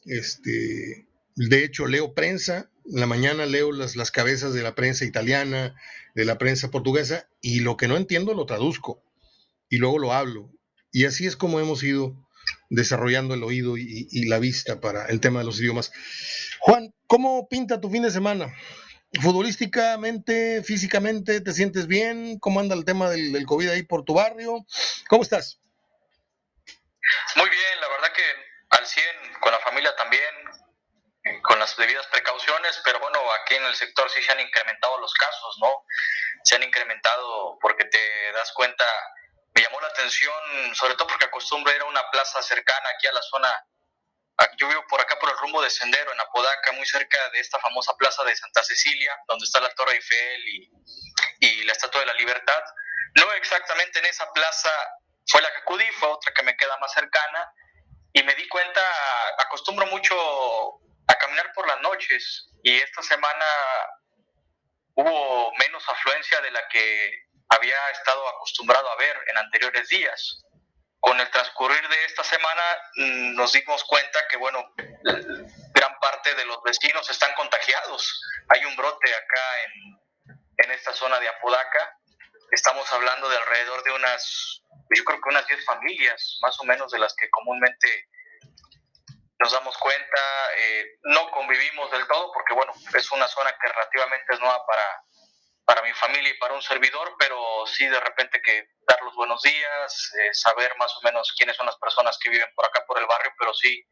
[0.04, 1.07] Este,
[1.46, 2.70] de hecho, leo prensa.
[2.84, 5.76] En la mañana leo las, las cabezas de la prensa italiana,
[6.14, 9.02] de la prensa portuguesa, y lo que no entiendo lo traduzco
[9.68, 10.50] y luego lo hablo.
[10.92, 12.16] Y así es como hemos ido
[12.70, 15.92] desarrollando el oído y, la vista para el tema de los idiomas.
[16.60, 18.52] Juan, ¿cómo pinta tu fin de semana?
[19.22, 22.38] futbolísticamente, físicamente, ¿te sientes bien?
[22.40, 24.66] ¿Cómo anda el tema del, COVID ahí por tu barrio?
[25.08, 25.58] ¿Cómo estás?
[27.36, 29.06] Muy bien, la verdad que al 100
[29.40, 30.22] con la familia también,
[31.42, 35.12] con las debidas precauciones, pero bueno, aquí en el sector sí se han incrementado los
[35.14, 35.84] casos, ¿no?
[36.44, 38.84] Se han incrementado porque te das cuenta,
[39.54, 43.12] me llamó la atención, sobre todo porque acostumbro ir a una plaza cercana aquí a
[43.12, 43.64] la zona
[44.40, 47.40] Ah, yo vivo por acá por el rumbo de Sendero, en Apodaca, muy cerca de
[47.40, 50.70] esta famosa plaza de Santa Cecilia, donde está la Torre Eiffel y,
[51.40, 52.62] y la Estatua de la Libertad.
[53.16, 54.70] No exactamente en esa plaza
[55.26, 57.52] fue la que acudí, fue otra que me queda más cercana,
[58.12, 58.80] y me di cuenta,
[59.38, 60.14] acostumbro mucho
[61.68, 63.46] las noches, y esta semana
[64.94, 70.44] hubo menos afluencia de la que había estado acostumbrado a ver en anteriores días
[71.00, 72.62] con el transcurrir de esta semana
[72.96, 78.20] mm, nos dimos cuenta que, bueno, gran parte de los vecinos están contagiados.
[78.48, 81.98] Hay un brote acá en, en esta zona de Apodaca.
[82.50, 84.62] Estamos hablando de alrededor de unas,
[84.94, 88.08] yo creo que unas 10 familias, más o menos, de las que comúnmente
[89.38, 90.20] nos damos cuenta.
[90.56, 95.02] Eh, no convivimos del todo porque, bueno, es una zona que relativamente es nueva para,
[95.64, 99.42] para mi familia y para un servidor, pero sí de repente que dar los buenos
[99.42, 102.98] días, eh, saber más o menos quiénes son las personas que viven por acá, por
[102.98, 103.84] el barrio, pero sí,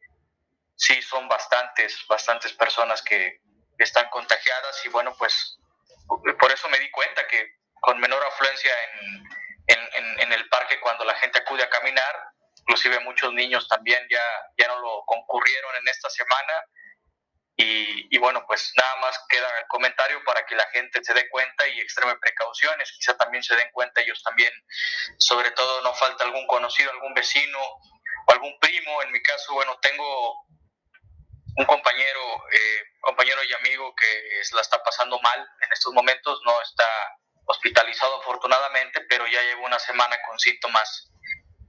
[0.75, 3.41] sí son bastantes, bastantes personas que
[3.77, 5.59] están contagiadas y bueno, pues
[6.39, 8.73] por eso me di cuenta que con menor afluencia
[9.67, 12.15] en, en, en el parque cuando la gente acude a caminar,
[12.67, 14.21] inclusive muchos niños también ya,
[14.57, 16.65] ya no lo concurrieron en esta semana
[17.59, 21.67] y, bueno, pues nada más queda el comentario para que la gente se dé cuenta
[21.67, 22.91] y extreme precauciones.
[22.91, 24.53] Quizá también se den cuenta ellos también,
[25.17, 29.01] sobre todo no falta algún conocido, algún vecino o algún primo.
[29.01, 30.45] En mi caso, bueno, tengo
[31.55, 36.61] un compañero, eh, compañero y amigo que la está pasando mal en estos momentos, no
[36.61, 36.85] está
[37.45, 41.11] hospitalizado afortunadamente, pero ya lleva una semana con síntomas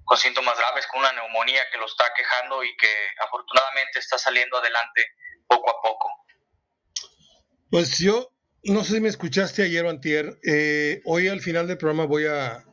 [0.09, 2.88] con síntomas graves, con una neumonía que lo está quejando y que
[3.23, 5.05] afortunadamente está saliendo adelante
[5.47, 6.09] poco a poco.
[7.71, 8.33] Pues yo,
[8.64, 12.25] no sé si me escuchaste ayer o antier, eh, hoy al final del programa voy
[12.25, 12.64] a,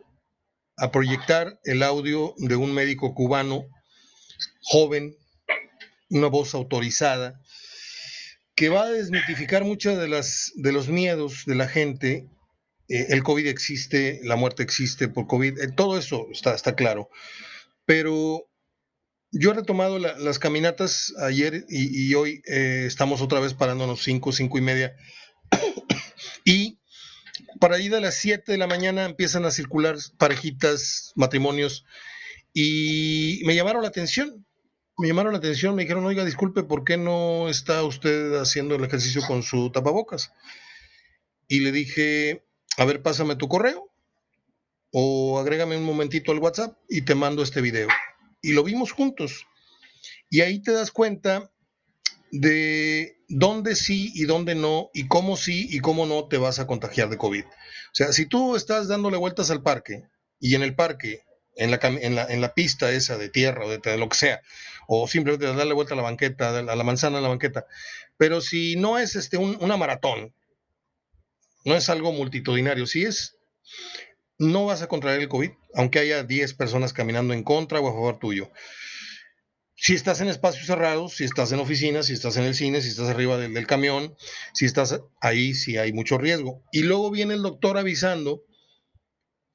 [0.77, 3.65] a proyectar el audio de un médico cubano,
[4.63, 5.17] joven,
[6.09, 7.41] una voz autorizada
[8.55, 12.29] que va a desmitificar muchos de, las, de los miedos de la gente.
[12.87, 17.09] Eh, el COVID existe, la muerte existe por COVID, eh, todo eso está, está claro.
[17.85, 18.47] Pero
[19.31, 24.57] yo he retomado las caminatas ayer y, hoy eh, estamos otra vez parándonos 5, 5
[24.57, 24.95] y media.
[26.45, 26.79] y
[27.59, 31.85] para ir a las 7 de la mañana empiezan a circular parejitas, matrimonios,
[32.53, 34.45] y me llamaron la atención.
[34.97, 38.85] Me llamaron la atención, me dijeron, oiga, disculpe, ¿por qué no está usted haciendo el
[38.85, 40.31] ejercicio con su tapabocas?
[41.49, 42.44] Y le dije,
[42.77, 43.89] a ver, pásame tu correo
[44.91, 47.87] o agrégame un momentito al WhatsApp y te mando este video
[48.41, 49.47] y lo vimos juntos.
[50.29, 51.51] Y ahí te das cuenta
[52.31, 56.67] de dónde sí y dónde no, y cómo sí y cómo no te vas a
[56.67, 57.43] contagiar de COVID.
[57.43, 60.03] O sea, si tú estás dándole vueltas al parque
[60.39, 61.23] y en el parque,
[61.55, 64.41] en la, en la, pista esa de tierra o de, lo que sea,
[64.87, 67.65] o simplemente darle vuelta a la banqueta, a la manzana a la banqueta,
[68.17, 70.33] pero si no es este, una maratón,
[71.65, 73.37] no es algo multitudinario, si es
[74.37, 77.91] no vas a contraer el COVID, aunque haya 10 personas caminando en contra o a
[77.91, 78.51] favor tuyo.
[79.77, 82.89] Si estás en espacios cerrados, si estás en oficinas, si estás en el cine, si
[82.89, 84.15] estás arriba del, camión,
[84.53, 86.63] si estás ahí, sí hay mucho riesgo.
[86.71, 88.43] Y luego viene el doctor avisando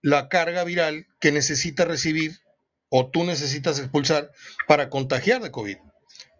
[0.03, 2.39] la carga viral que necesita recibir
[2.91, 4.31] o tú necesitas expulsar
[4.67, 5.79] para contagiar de COVID.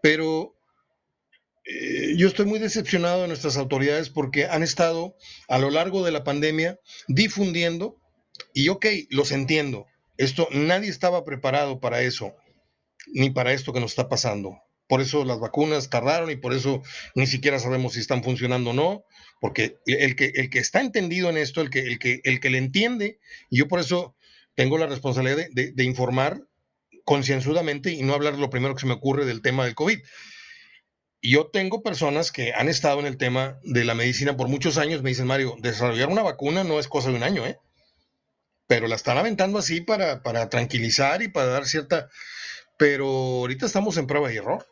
[0.01, 0.55] Pero
[1.65, 5.15] eh, yo estoy muy decepcionado de nuestras autoridades porque han estado
[5.47, 7.97] a lo largo de la pandemia difundiendo
[8.53, 9.85] y ok, los entiendo.
[10.17, 12.35] Esto, nadie estaba preparado para eso,
[13.07, 14.57] ni para esto que nos está pasando.
[14.87, 16.81] Por eso las vacunas tardaron y por eso
[17.15, 19.05] ni siquiera sabemos si están funcionando o no,
[19.39, 22.49] porque el que, el que está entendido en esto, el que, el, que, el que
[22.49, 23.19] le entiende,
[23.49, 24.15] y yo por eso
[24.55, 26.41] tengo la responsabilidad de, de informar
[27.05, 29.99] concienzudamente y no hablar lo primero que se me ocurre del tema del COVID.
[31.21, 35.03] Yo tengo personas que han estado en el tema de la medicina por muchos años,
[35.03, 37.59] me dicen, Mario, desarrollar una vacuna no es cosa de un año, ¿eh?
[38.67, 42.09] pero la están aventando así para, tranquilizar y para dar cierta...
[42.77, 44.65] Pero ahorita estamos en prueba y error.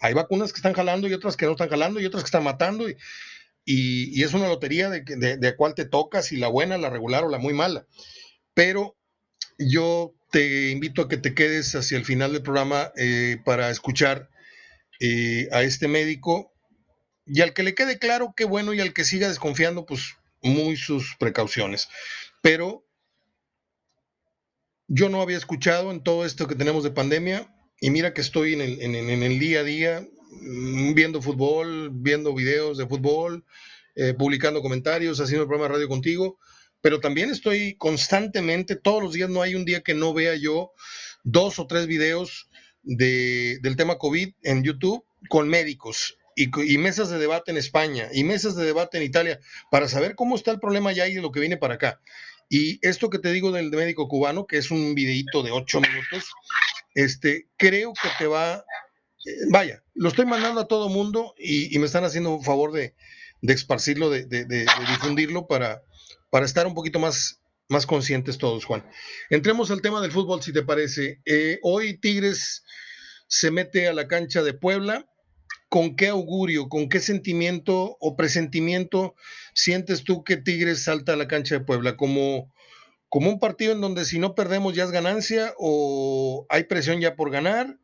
[0.00, 2.44] Hay vacunas que están jalando y otras que no están jalando y otras que están
[2.44, 2.96] matando y,
[3.64, 7.24] y, es una lotería de, de, de cuál te toca, si la buena, la regular
[7.24, 7.86] o la muy mala.
[8.54, 8.96] Pero
[9.58, 14.28] yo te invito a que te quedes hacia el final del programa eh, para escuchar
[15.00, 16.52] eh, a este médico
[17.26, 20.76] y al que le quede claro, qué bueno, y al que siga desconfiando, pues muy
[20.76, 21.88] sus precauciones.
[22.42, 22.84] Pero
[24.86, 28.54] yo no había escuchado en todo esto que tenemos de pandemia y mira que estoy
[28.54, 33.44] en el, día a día mm, viendo fútbol, viendo videos de fútbol,
[33.94, 36.38] eh, publicando comentarios, haciendo el programa de radio contigo,
[36.80, 40.72] pero también estoy constantemente, todos los días no hay un día que no vea yo
[41.24, 42.48] dos o tres videos
[42.82, 48.24] de, del tema COVID en YouTube con médicos y, mesas de debate en España y
[48.24, 51.32] mesas de debate en Italia para saber cómo está el problema ya y de lo
[51.32, 52.00] que viene para acá.
[52.48, 56.32] Y esto que te digo del médico cubano, que es un videito de ocho minutos,
[56.94, 58.64] este, creo que te va,
[59.26, 62.94] eh, vaya, lo estoy mandando a todo mundo y, me están haciendo un favor de,
[63.42, 65.82] de esparcirlo, de, de, difundirlo para,
[66.30, 68.84] para estar un poquito más, más conscientes todos, Juan.
[69.30, 71.20] Entremos al tema del fútbol, si te parece.
[71.24, 72.64] Eh, hoy Tigres
[73.26, 75.06] se mete a la cancha de Puebla
[75.68, 79.14] ¿con qué augurio, con qué sentimiento o presentimiento
[79.54, 81.96] sientes tú que Tigres salta a la cancha de Puebla?
[81.96, 82.52] ¿Como,
[83.08, 87.16] como un partido en donde si no perdemos ya es ganancia o hay presión ya
[87.16, 87.76] por ganar?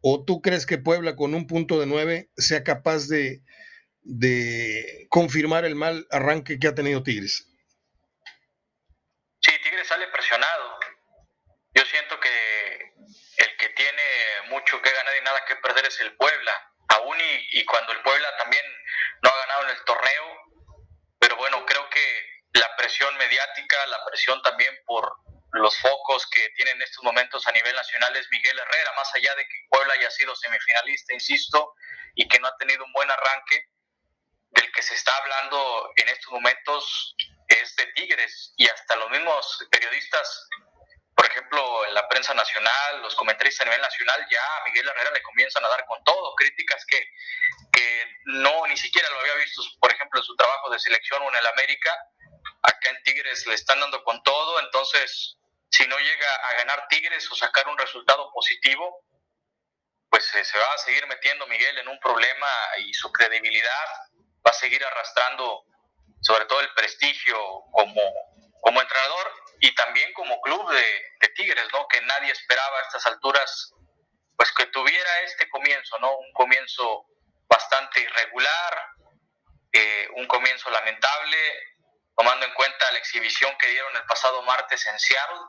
[0.00, 3.42] ¿O tú crees que Puebla con un punto de nueve sea capaz de,
[4.00, 7.48] de confirmar el mal arranque que ha tenido Tigres?
[9.40, 10.64] Sí, Tigres sale presionado.
[11.74, 12.28] Yo siento que
[13.38, 14.02] el que tiene
[14.50, 17.16] mucho que ganar y nada que perder es el Puebla aún
[17.50, 18.64] y, cuando el Puebla también
[19.22, 20.36] no ha ganado en el torneo,
[21.18, 25.10] pero bueno, creo que la presión mediática, la presión también por
[25.52, 29.34] los focos que tiene en estos momentos a nivel nacional es Miguel Herrera, más allá
[29.34, 31.74] de que Puebla haya sido semifinalista, insisto,
[32.14, 33.66] y que no ha tenido un buen arranque,
[34.50, 37.16] del que se está hablando en estos momentos
[37.48, 40.48] es de Tigres y hasta los mismos periodistas
[41.32, 45.22] ejemplo, en la prensa nacional, los comentaristas a nivel nacional, ya a Miguel Herrera le
[45.22, 46.98] comienzan a dar con todo, críticas que,
[47.72, 51.28] que no ni siquiera lo había visto, por ejemplo, en su trabajo de selección o
[51.28, 51.96] en el América.
[52.62, 55.36] Acá en Tigres le están dando con todo, entonces,
[55.70, 59.04] si no llega a ganar Tigres o sacar un resultado positivo,
[60.10, 63.86] pues eh, se va a seguir metiendo Miguel en un problema y su credibilidad
[64.46, 65.64] va a seguir arrastrando
[66.20, 67.36] sobre todo el prestigio
[67.72, 68.00] como,
[68.62, 71.88] como entrenador y también como club de, Tigres, ¿no?
[71.88, 73.72] Que nadie esperaba a estas alturas
[74.36, 76.14] pues que tuviera este comienzo, ¿no?
[76.18, 77.06] Un comienzo
[77.48, 78.86] bastante irregular,
[79.72, 81.38] eh, un comienzo lamentable,
[82.14, 85.40] tomando en cuenta la exhibición que dieron el pasado martes en Seattle.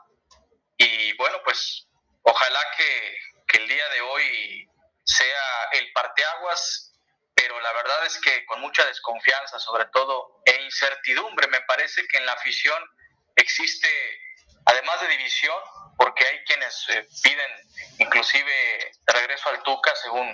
[0.78, 1.86] Y bueno, pues
[2.22, 4.68] ojalá que, que el día de hoy
[5.04, 6.94] sea el parteaguas,
[7.34, 12.16] pero la verdad es que con mucha desconfianza, sobre todo, e incertidumbre, me parece que
[12.16, 12.82] en la afición
[13.44, 13.88] existe,
[14.66, 15.58] además de división,
[15.96, 17.50] porque hay quienes eh, piden
[17.98, 20.26] inclusive regreso al Tuca, según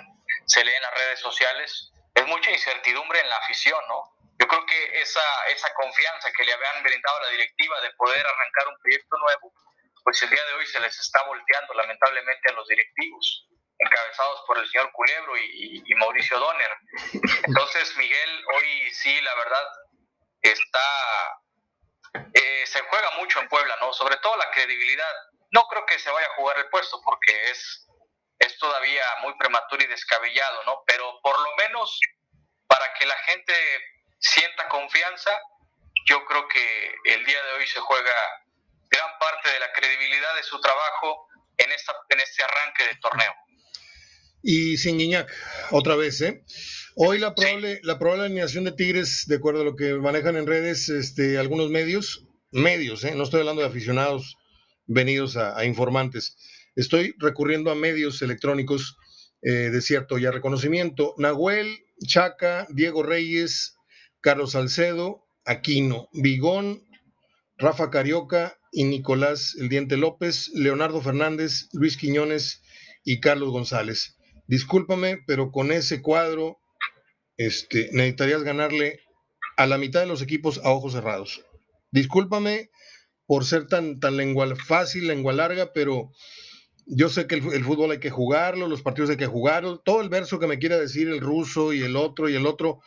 [0.45, 4.17] se lee en las redes sociales, es mucha incertidumbre en la afición, ¿no?
[4.39, 8.25] Yo creo que esa, esa confianza que le habían brindado a la directiva de poder
[8.25, 9.53] arrancar un proyecto nuevo,
[10.03, 13.47] pues el día de hoy se les está volteando lamentablemente a los directivos,
[13.77, 16.71] encabezados por el señor Culebro y, y Mauricio Donner.
[17.43, 19.67] Entonces, Miguel, hoy sí, la verdad,
[20.41, 20.79] está
[22.13, 23.93] eh, se juega mucho en Puebla, ¿no?
[23.93, 25.13] Sobre todo la credibilidad.
[25.51, 27.87] No creo que se vaya a jugar el puesto porque es,
[28.39, 30.83] es todavía muy prematuro y descabellado, ¿no?
[30.87, 31.99] Pero por lo menos
[32.67, 33.53] para que la gente
[34.19, 35.37] sienta confianza,
[36.05, 38.13] yo creo que el día de hoy se juega
[38.89, 43.33] gran parte de la credibilidad de su trabajo en, esta, en este arranque de torneo.
[44.43, 45.29] Y sin Guiñac,
[45.71, 46.43] otra vez, ¿eh?
[46.95, 50.45] Hoy la probable, la probable alineación de Tigres, de acuerdo a lo que manejan en
[50.45, 53.15] redes este, algunos medios, medios, ¿eh?
[53.15, 54.37] no estoy hablando de aficionados
[54.87, 56.35] venidos a, informantes,
[56.75, 58.97] estoy recurriendo a medios electrónicos
[59.41, 61.15] eh, de cierto ya reconocimiento.
[61.17, 63.77] Nahuel, Chaca, Diego Reyes,
[64.19, 66.83] Carlos Salcedo, Aquino, Vigón,
[67.57, 72.61] Rafa Carioca y Nicolás El Diente López, Leonardo Fernández, Luis Quiñones
[73.05, 74.17] y Carlos González.
[74.47, 76.60] Discúlpame, pero con ese cuadro
[77.37, 78.99] este, necesitarías ganarle
[79.57, 81.45] a la mitad de los equipos a ojos cerrados.
[81.91, 82.69] Discúlpame
[83.25, 86.11] por ser tan, tan lengua fácil, lengua larga, pero
[86.85, 90.09] yo sé que el, fútbol hay que jugarlo, los partidos hay que jugarlo, todo el
[90.09, 92.81] verso que me quiera decir el ruso y el otro y el otro,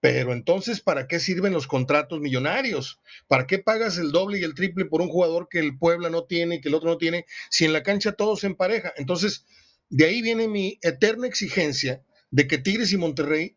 [0.00, 3.00] pero entonces, ¿para qué sirven los contratos millonarios?
[3.28, 6.24] ¿Para qué pagas el doble y el triple por un jugador que el Puebla no
[6.24, 8.92] tiene y que el otro no tiene, si en la cancha todos se empareja?
[8.96, 9.44] Entonces,
[9.88, 13.56] de ahí viene mi eterna exigencia de que Tigres y Monterrey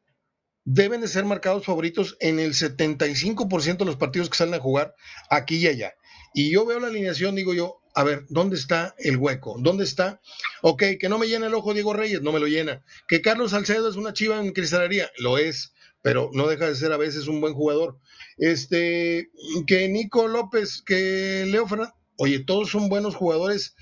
[0.65, 4.95] deben de ser marcados favoritos en el 75% de los partidos que salen a jugar
[5.29, 5.93] aquí y allá.
[6.33, 9.57] Y yo veo la alineación, digo yo, a ver, ¿dónde está el hueco?
[9.59, 10.21] ¿Dónde está?
[10.61, 12.83] Ok, que no me llena el ojo Diego Reyes, no me lo llena.
[13.07, 16.91] Que Carlos Salcedo es una chiva en cristalería, lo es, pero no deja de ser
[16.91, 17.99] a veces un buen jugador.
[18.37, 19.31] Este,
[19.65, 23.75] que Nico López, que Leo Fernández, oye, todos son buenos jugadores,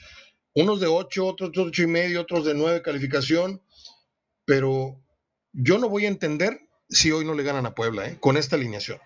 [0.54, 3.62] unos de 8, otros de 8 y medio, otros de 9 calificación,
[4.46, 5.04] pero
[5.52, 8.18] yo no voy a entender si hoy no le ganan a Puebla, ¿eh?
[8.20, 9.02] con esta alineación.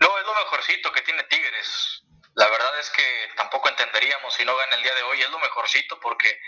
[0.00, 2.02] No, es lo mejorcito que tiene Tigres.
[2.34, 5.20] La verdad es que tampoco entenderíamos si no gana el día de hoy.
[5.20, 6.40] Es lo mejorcito porque,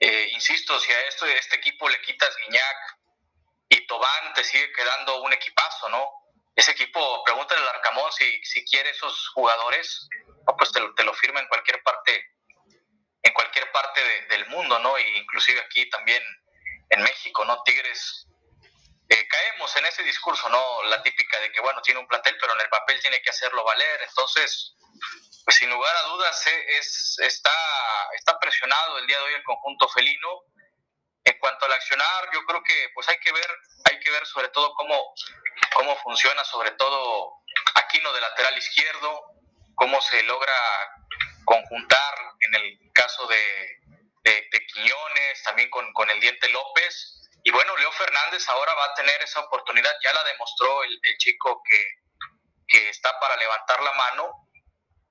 [0.00, 2.98] eh, insisto, si a esto, este equipo le quitas Guiñac
[3.70, 6.06] y Tobán, te sigue quedando un equipazo, ¿no?
[6.54, 10.08] Ese equipo, pregúntale al Arcamón si, si quiere esos jugadores,
[10.58, 12.34] pues te, te, lo firma en cualquier parte,
[13.22, 14.98] en cualquier parte del mundo, ¿no?
[14.98, 16.22] E inclusive aquí también
[16.90, 17.62] en México, ¿no?
[17.62, 18.26] Tigres,
[19.08, 20.82] eh, caemos en ese discurso, ¿no?
[20.84, 23.64] La típica de que, bueno, tiene un plantel, pero en el papel tiene que hacerlo
[23.64, 24.02] valer.
[24.02, 24.74] Entonces,
[25.44, 27.50] pues sin lugar a dudas, eh, es, está,
[28.14, 30.42] está presionado el día de hoy el conjunto felino.
[31.24, 33.50] En cuanto al accionar, yo creo que pues hay que ver,
[33.84, 35.14] hay que ver sobre todo cómo,
[35.74, 37.34] cómo funciona, sobre todo
[37.74, 39.22] Aquino de lateral izquierdo,
[39.74, 40.52] cómo se logra
[41.44, 43.80] conjuntar en el caso de,
[44.50, 47.28] de, Quiñones, también con, con, el Diente López.
[47.44, 51.62] Y bueno, Leo Fernández ahora va a tener esa oportunidad, ya la demostró el, chico
[51.68, 51.86] que,
[52.66, 54.48] que, está para levantar la mano.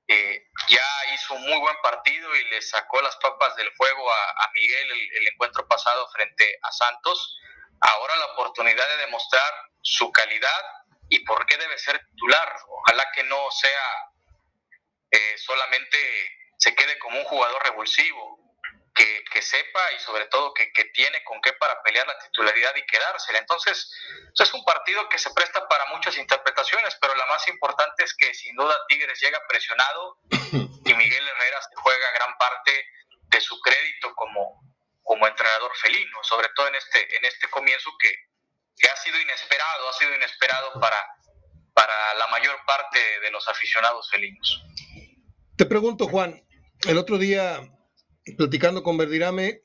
[0.07, 4.30] Eh, ya hizo un muy buen partido y le sacó las papas del fuego a,
[4.30, 7.38] a Miguel el, el, encuentro pasado frente a Santos.
[7.82, 10.65] Ahora la oportunidad de demostrar su calidad
[11.09, 12.55] y por qué debe ser titular.
[12.68, 14.07] Ojalá que no sea
[15.11, 15.97] eh, solamente
[16.57, 18.39] se quede como un jugador revulsivo,
[18.98, 23.39] que, sepa y sobre todo que, tiene con qué para pelear la titularidad y quedársela.
[23.39, 23.91] Entonces,
[24.34, 28.34] es un partido que se presta para muchas interpretaciones, pero la más importante es que
[28.34, 30.18] sin duda Tigres llega presionado
[30.86, 32.86] y Miguel Herrera se juega gran parte
[33.30, 34.62] de su crédito como,
[35.04, 38.12] como entrenador felino, sobre todo en este, en este comienzo que,
[38.78, 41.06] que ha sido inesperado, ha sido inesperado para,
[41.74, 44.64] para la mayor parte de los aficionados felinos.
[45.56, 46.43] Te pregunto, Juan,
[46.88, 47.62] el otro día
[48.36, 49.61] platicando con Verdirame,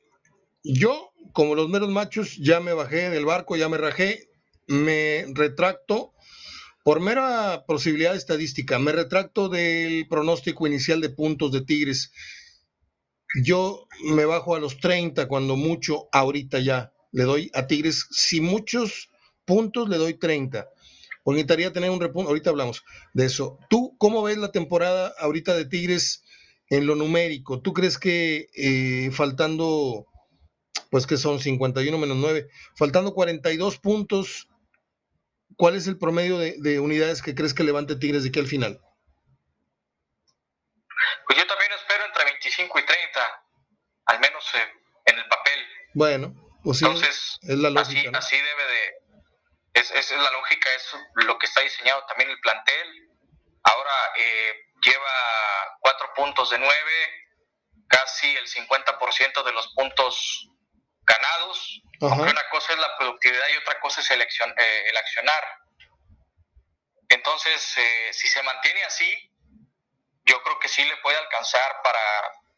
[0.63, 4.29] yo, como los meros machos, ya me bajé del barco, ya me rajé,
[4.67, 6.13] me retracto
[6.83, 12.11] por mera posibilidad estadística, me retracto del pronóstico inicial de puntos de Tigres.
[13.43, 16.93] yo me bajo a los 30 cuando mucho, ahorita ya.
[17.11, 19.09] Le doy a Tigres, si muchos
[19.45, 20.67] puntos, le doy 30.
[21.23, 22.83] Porque necesitaría tener un repunto, ahorita hablamos
[23.13, 23.57] de eso.
[23.69, 26.22] ¿Tú cómo ves la temporada ahorita de Tigres
[26.77, 27.61] en lo numérico?
[27.61, 30.07] ¿Tú crees que eh, faltando,
[30.89, 34.47] pues que son 51 menos 9, faltando 42 puntos,
[35.55, 38.47] ¿cuál es el promedio de, de unidades que crees que levante Tigres de aquí al
[38.47, 38.81] final?
[41.27, 43.43] Pues yo también espero entre 25 y 30,
[44.05, 44.73] al menos eh,
[45.05, 45.59] en el papel.
[45.93, 48.17] Bueno, pues Entonces, es la lógica.
[48.17, 49.79] Así, debe de.
[49.79, 53.09] Es, es, la lógica, es lo que está diseñado también el plantel.
[53.63, 57.27] Ahora eh, lleva cuatro puntos de nueve,
[57.87, 60.47] casi el 50% de los puntos
[61.01, 61.81] ganados.
[62.01, 65.43] Aunque una cosa es la productividad y otra cosa es el, eh, el accionar.
[67.09, 67.61] Entonces,
[68.11, 69.31] si se mantiene así,
[70.25, 71.99] yo creo que sí le puede alcanzar para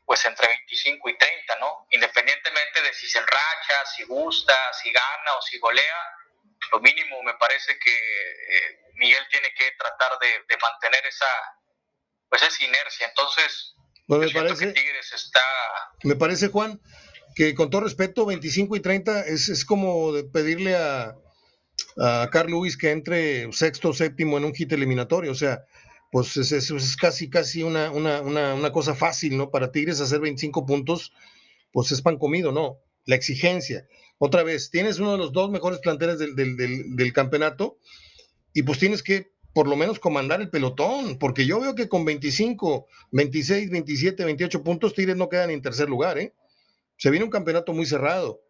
[0.06, 1.88] pues entre 25 y 30, ¿no?
[1.90, 6.12] Independientemente de si se enracha, si gusta, si gana o si golea,
[6.72, 11.28] lo mínimo me parece que eh, Miguel tiene que tratar de, mantener esa
[12.30, 13.08] pues esa inercia.
[13.08, 13.76] Entonces,
[14.08, 15.42] me parece, Tigres está...
[16.04, 16.82] Me parece, Juan,
[17.36, 21.16] que con todo respeto, 25 y 30 es, es como pedirle a,
[21.98, 25.32] a Carl Lewis que entre sexto o séptimo en un hit eliminatorio.
[25.32, 25.66] O sea,
[26.12, 29.50] pues es, es, casi, casi una, una, una, una, cosa fácil, ¿no?
[29.50, 31.12] Para Tigres hacer 25 puntos,
[31.72, 32.80] pues es pan comido, ¿no?
[33.06, 33.86] La exigencia.
[34.18, 37.80] Otra vez, tienes uno de los dos mejores planteles del, del, del, campeonato
[38.54, 42.03] y pues tienes que por lo menos comandar el pelotón, porque yo veo que con
[42.03, 46.34] 25, 26, 27, 28 puntos Tigres no quedan en tercer lugar, ¿eh?
[46.97, 48.41] Se viene un campeonato muy cerrado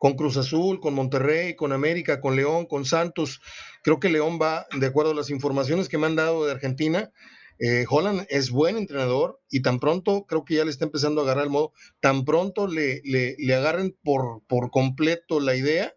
[0.00, 3.40] con Cruz Azul, con Monterrey, con América, con León, con Santos.
[3.84, 7.12] Creo que León va, de acuerdo a las informaciones que me han dado de Argentina,
[7.60, 11.24] eh, Holland es buen entrenador y tan pronto, creo que ya le está empezando a
[11.24, 15.94] agarrar el modo, tan pronto le, le, agarren por, por completo la idea,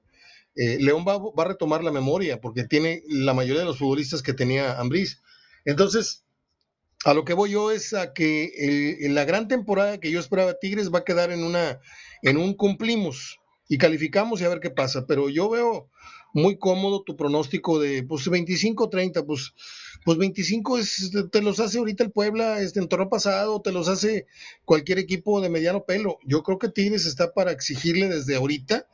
[0.55, 4.33] eh, León va, a retomar la memoria porque tiene la mayoría de los futbolistas que
[4.33, 5.21] tenía Ambriz.
[5.65, 6.23] Entonces,
[7.05, 10.93] a lo que voy yo es a que la gran temporada que yo esperaba Tigres
[10.93, 11.79] va a quedar en, una,
[12.21, 15.05] en un cumplimos y calificamos y a ver qué pasa.
[15.07, 15.89] Pero yo veo
[16.33, 19.53] muy cómodo tu pronóstico de pues 25-30, pues,
[20.03, 23.87] pues 25 es, te los hace ahorita el Puebla este, en torneo pasado, te los
[23.87, 24.25] hace
[24.65, 26.17] cualquier equipo de mediano pelo.
[26.25, 28.87] Yo creo que Tigres está para exigirle desde ahorita,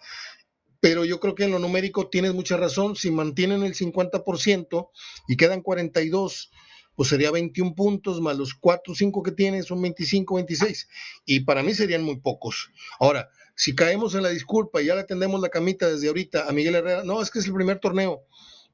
[0.80, 2.96] pero yo creo que en lo numérico tienes mucha razón.
[2.96, 4.90] Si mantienen el 50%
[5.28, 6.52] y quedan 42,
[6.96, 10.88] pues sería 21 puntos más los 4 o 5 que tienen, son 25, 26.
[11.26, 12.72] Y para mí serían muy pocos.
[13.00, 16.52] Ahora, si caemos en la disculpa y ya le tendemos la camita desde ahorita a
[16.52, 18.24] Miguel Herrera, no, es que es el primer torneo.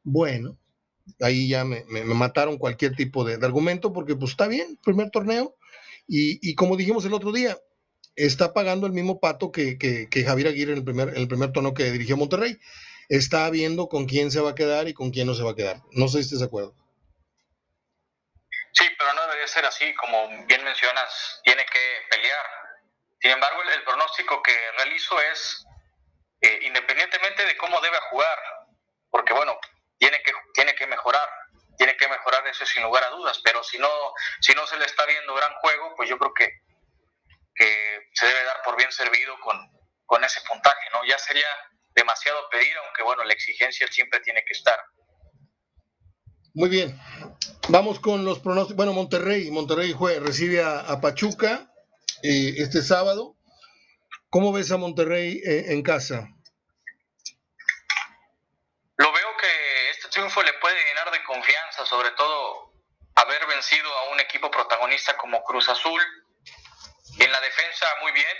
[0.04, 0.60] Bueno,
[1.22, 5.56] ahí ya me, mataron cualquier tipo de, argumento porque pues está bien, primer torneo.
[6.08, 7.58] Y, como dijimos el otro día,
[8.16, 9.78] está pagando el mismo pato que,
[10.26, 12.60] Javier Aguirre en el, primer, el primer torneo que dirigió Monterrey.
[13.08, 15.56] Está viendo con quién se va a quedar y con quién no se va a
[15.56, 15.78] quedar.
[15.92, 16.74] No sé si estás de acuerdo.
[18.74, 22.46] Sí, pero no debería ser así, como bien mencionas, tiene que pelear
[23.26, 25.66] sin embargo, el, pronóstico que realizo es,
[26.42, 28.38] eh, independientemente de cómo debe jugar,
[29.10, 29.58] porque bueno,
[29.98, 31.28] tiene que, tiene que mejorar,
[31.76, 33.90] tiene que mejorar eso sin lugar a dudas, pero si no,
[34.42, 36.62] si no se le está viendo gran juego, pues yo creo que,
[37.58, 39.58] se debe dar por bien servido con,
[40.06, 41.06] con ese puntaje, ¿no?
[41.08, 41.48] Ya sería
[41.94, 44.80] demasiado pedir, aunque bueno, la exigencia siempre tiene que estar.
[46.54, 47.00] Muy bien.
[47.70, 48.78] Vamos con los pronósticos.
[48.78, 51.70] Bueno, Monterrey, Monterrey recibe a Pachuca
[52.22, 53.36] este sábado.
[54.30, 56.28] ¿Cómo ves a Monterrey eh, en casa?
[58.98, 62.74] Lo veo que este triunfo le puede llenar de confianza, sobre todo
[63.16, 66.02] haber vencido a un equipo protagonista como Cruz Azul.
[67.20, 68.38] En la defensa muy bien,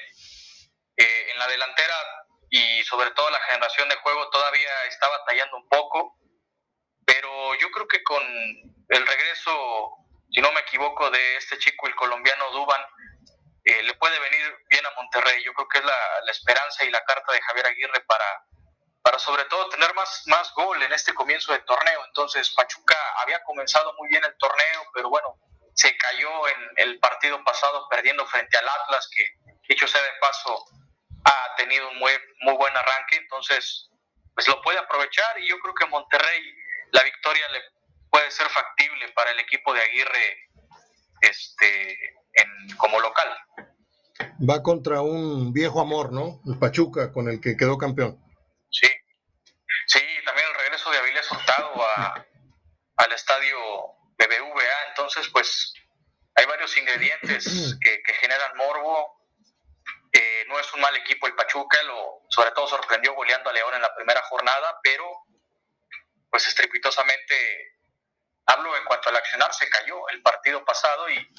[0.98, 1.96] eh, en la delantera
[2.50, 6.18] y sobre todo la generación de juego todavía está batallando un poco,
[7.06, 8.24] pero yo creo que con
[8.90, 9.98] el regreso,
[10.32, 12.82] si no me equivoco, de este chico, el colombiano Duban,
[13.64, 15.44] eh, le puede venir bien a Monterrey.
[15.44, 18.26] Yo creo que es la, esperanza y la carta de Javier Aguirre para,
[19.02, 22.06] para sobre todo tener más, más gol en este comienzo de torneo.
[22.06, 25.40] Entonces Pachuca había comenzado muy bien el torneo, pero bueno,
[25.76, 29.24] se cayó en el partido pasado perdiendo frente al Atlas, que
[29.68, 30.66] dicho sea de paso
[31.26, 32.12] ha tenido un muy,
[32.42, 33.90] muy buen arranque, entonces
[34.34, 36.42] pues lo puede aprovechar y yo creo que Monterrey
[36.92, 37.62] la victoria le
[38.10, 40.50] puede ser factible para el equipo de Aguirre
[41.22, 41.98] este
[42.78, 43.30] como local.
[44.50, 46.42] Va contra un viejo amor, ¿no?
[46.46, 48.22] El Pachuca, con el que quedó campeón.
[48.70, 48.88] Sí,
[49.88, 51.86] sí, también el regreso de Avilés Hurtado
[52.98, 53.58] al estadio
[54.18, 55.74] BBVA, entonces pues
[56.36, 59.16] hay varios ingredientes que, generan morbo
[60.48, 63.82] no es un mal equipo el Pachuca, lo, sobre todo sorprendió goleando a León en
[63.82, 65.06] la primera jornada, pero
[66.30, 67.78] pues estrepitosamente,
[68.46, 71.34] hablo en cuanto al accionar, se cayó el partido pasado y,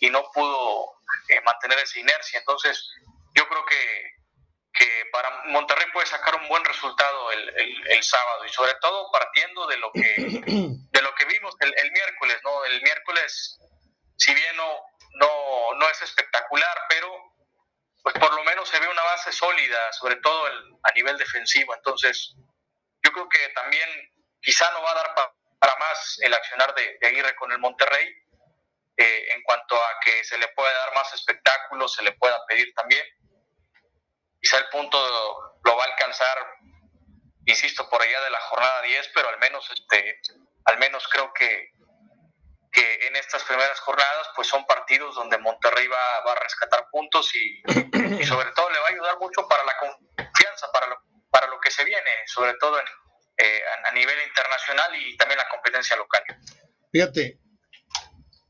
[0.00, 2.38] y no pudo eh, mantener esa inercia.
[2.38, 2.88] Entonces,
[3.34, 4.17] yo creo que,
[4.72, 9.66] que para Monterrey puede sacar un buen resultado el, el, sábado y sobre todo partiendo
[9.66, 10.14] de lo que,
[10.90, 12.64] de lo que vimos el, el miércoles, ¿no?
[12.64, 13.58] El miércoles,
[14.16, 14.80] si bien no,
[15.14, 17.28] no, no es espectacular, pero
[18.02, 20.46] pues por lo menos se ve una base sólida, sobre todo
[20.82, 21.74] a nivel defensivo.
[21.74, 22.34] Entonces,
[23.02, 23.88] yo creo que también
[24.40, 25.14] quizá no va a dar
[25.58, 28.08] para más el accionar de, Aguirre con el Monterrey,
[28.96, 32.72] eh, en cuanto a que se le puede dar más espectáculo, se le pueda pedir
[32.74, 33.04] también.
[34.40, 34.98] Quizá el punto
[35.64, 36.38] lo va a alcanzar,
[37.46, 40.20] insisto, por allá de la jornada 10, pero al menos, este,
[40.64, 41.72] al menos creo que,
[42.72, 47.34] que en estas primeras jornadas pues son partidos donde Monterrey va, va a rescatar puntos
[47.34, 47.62] y,
[48.20, 50.96] y, sobre todo le va a ayudar mucho para la confianza, para lo,
[51.30, 52.86] para lo que se viene, sobre todo en,
[53.38, 56.22] eh, a nivel internacional y también la competencia local.
[56.92, 57.38] Fíjate,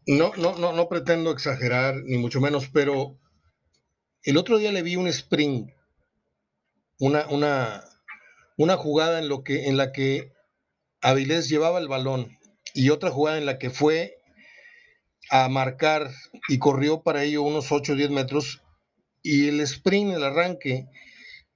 [0.06, 3.18] no, no, no, no pretendo exagerar, ni mucho menos, pero
[4.22, 5.70] el otro día le vi un sprint,
[6.98, 7.84] una, una,
[8.56, 10.32] una jugada en, lo que, en la que
[11.00, 12.38] Avilés llevaba el balón
[12.74, 14.16] y otra jugada en la que fue
[15.30, 16.10] a marcar
[16.48, 18.62] y corrió para ello unos 8 o 10 metros
[19.22, 20.86] y el sprint, el arranque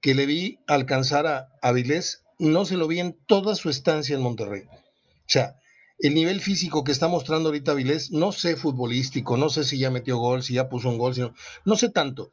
[0.01, 4.21] que le vi alcanzar a Avilés, no se lo vi en toda su estancia en
[4.21, 4.63] Monterrey.
[4.63, 5.55] O sea,
[5.97, 9.89] el nivel físico que está mostrando ahorita Avilés, no sé futbolístico, no sé si ya
[9.89, 11.33] metió gol, si ya puso un gol, sino,
[11.63, 12.31] no sé tanto,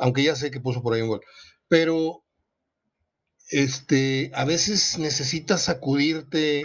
[0.00, 1.20] aunque ya sé que puso por ahí un gol,
[1.68, 2.23] pero
[3.50, 6.64] este, a veces necesitas sacudirte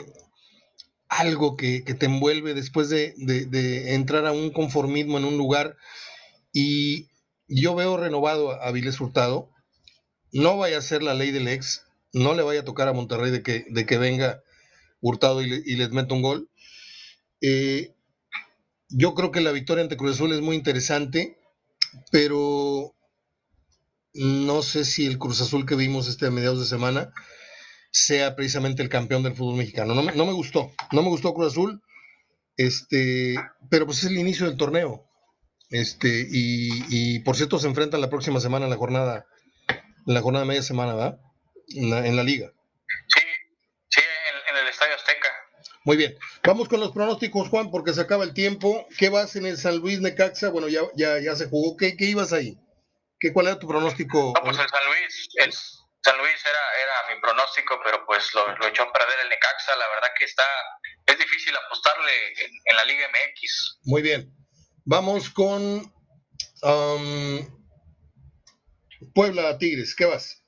[1.07, 3.13] algo que, te envuelve después de,
[3.93, 5.75] entrar a un conformismo en un lugar.
[6.53, 7.07] Y
[7.47, 9.49] yo veo renovado a Viles Hurtado.
[10.31, 13.31] No vaya a ser la ley del ex, no le vaya a tocar a Monterrey
[13.31, 14.43] de que, de que venga
[15.01, 16.49] Hurtado y, les meta un gol.
[17.41, 17.95] Eh,
[18.89, 21.39] yo creo que la victoria ante Cruz Azul es muy interesante,
[22.11, 22.93] pero
[24.19, 27.13] no sé si el Cruz Azul que vimos este a mediados de semana
[27.91, 29.95] sea precisamente el campeón del fútbol mexicano.
[29.95, 31.81] No me, no me gustó, no me gustó Cruz Azul,
[32.57, 33.35] este,
[33.69, 35.05] pero pues es el inicio del torneo.
[35.69, 39.25] Este, y, por cierto se enfrentan la próxima semana en la jornada,
[39.69, 41.19] en la jornada de media semana, ¿verdad?
[41.69, 42.51] En la, liga.
[43.07, 43.21] Sí,
[43.87, 44.01] sí,
[44.49, 45.29] en, el Estadio Azteca.
[45.85, 46.17] Muy bien.
[46.43, 48.85] Vamos con los pronósticos, Juan, porque se acaba el tiempo.
[48.97, 50.49] ¿Qué vas en el San Luis Necaxa?
[50.49, 51.77] Bueno, ya, ya, ya se jugó.
[51.77, 52.57] ¿Qué, ¿Qué ibas ahí?
[53.19, 54.33] ¿Qué, ¿Cuál era tu pronóstico?
[54.33, 55.53] Vamos el San Luis, el,
[56.01, 59.75] San Luis era, era mi pronóstico, pero pues lo, echó a perder el Necaxa.
[59.75, 60.43] La verdad que está,
[61.05, 62.11] es difícil apostarle
[62.65, 63.79] en, la Liga MX.
[63.83, 64.33] Muy bien.
[64.85, 65.93] Vamos con
[66.63, 67.59] um,
[69.13, 69.93] Puebla Tigres.
[69.93, 70.41] ¿Qué vas?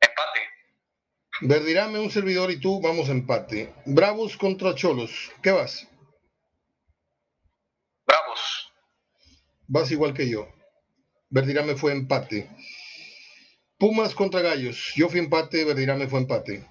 [0.00, 0.40] Empate.
[1.42, 3.72] Verdirame un servidor y tú vamos a empate.
[3.86, 5.30] Bravos contra Cholos.
[5.42, 5.86] ¿Qué vas?
[8.04, 8.72] Bravos.
[9.72, 10.48] Vas igual que yo.
[11.28, 12.50] Verdirame fue empate.
[13.78, 14.92] Pumas contra Gallos.
[14.96, 16.66] Yo fui empate, Verdirame fue empate.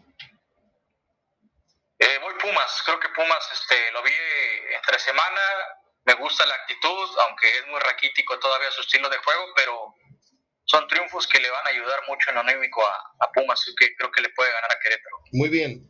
[1.97, 2.83] Eh, voy Pumas.
[2.85, 4.11] Creo que Pumas este, lo vi
[4.75, 5.41] entre semana.
[6.03, 9.95] Me gusta la actitud, aunque es muy raquítico todavía su estilo de juego, pero
[10.65, 13.95] son triunfos que le van a ayudar mucho en lo anémico a, Pumas, así que
[13.95, 15.17] creo que le puede ganar a Querétaro.
[15.31, 15.87] Muy bien.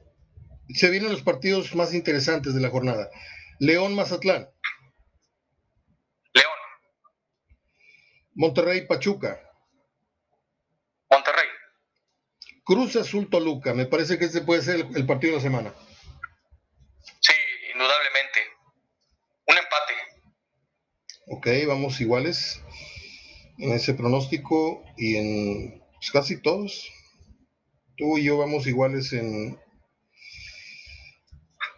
[0.76, 3.10] Se vienen los partidos más interesantes de la jornada.
[3.60, 4.48] León Mazatlán.
[6.34, 6.60] León.
[8.40, 9.38] Monterrey Pachuca.
[11.12, 11.50] Monterrey.
[12.64, 15.74] Cruz Azul Toluca, me parece que ese puede ser el, partido de la semana.
[17.20, 17.34] Sí,
[17.74, 18.40] indudablemente.
[19.46, 19.94] Un empate.
[21.28, 22.64] Ok, vamos iguales
[23.58, 26.90] en ese pronóstico y en pues, casi todos.
[27.98, 29.60] Tú y yo vamos iguales en,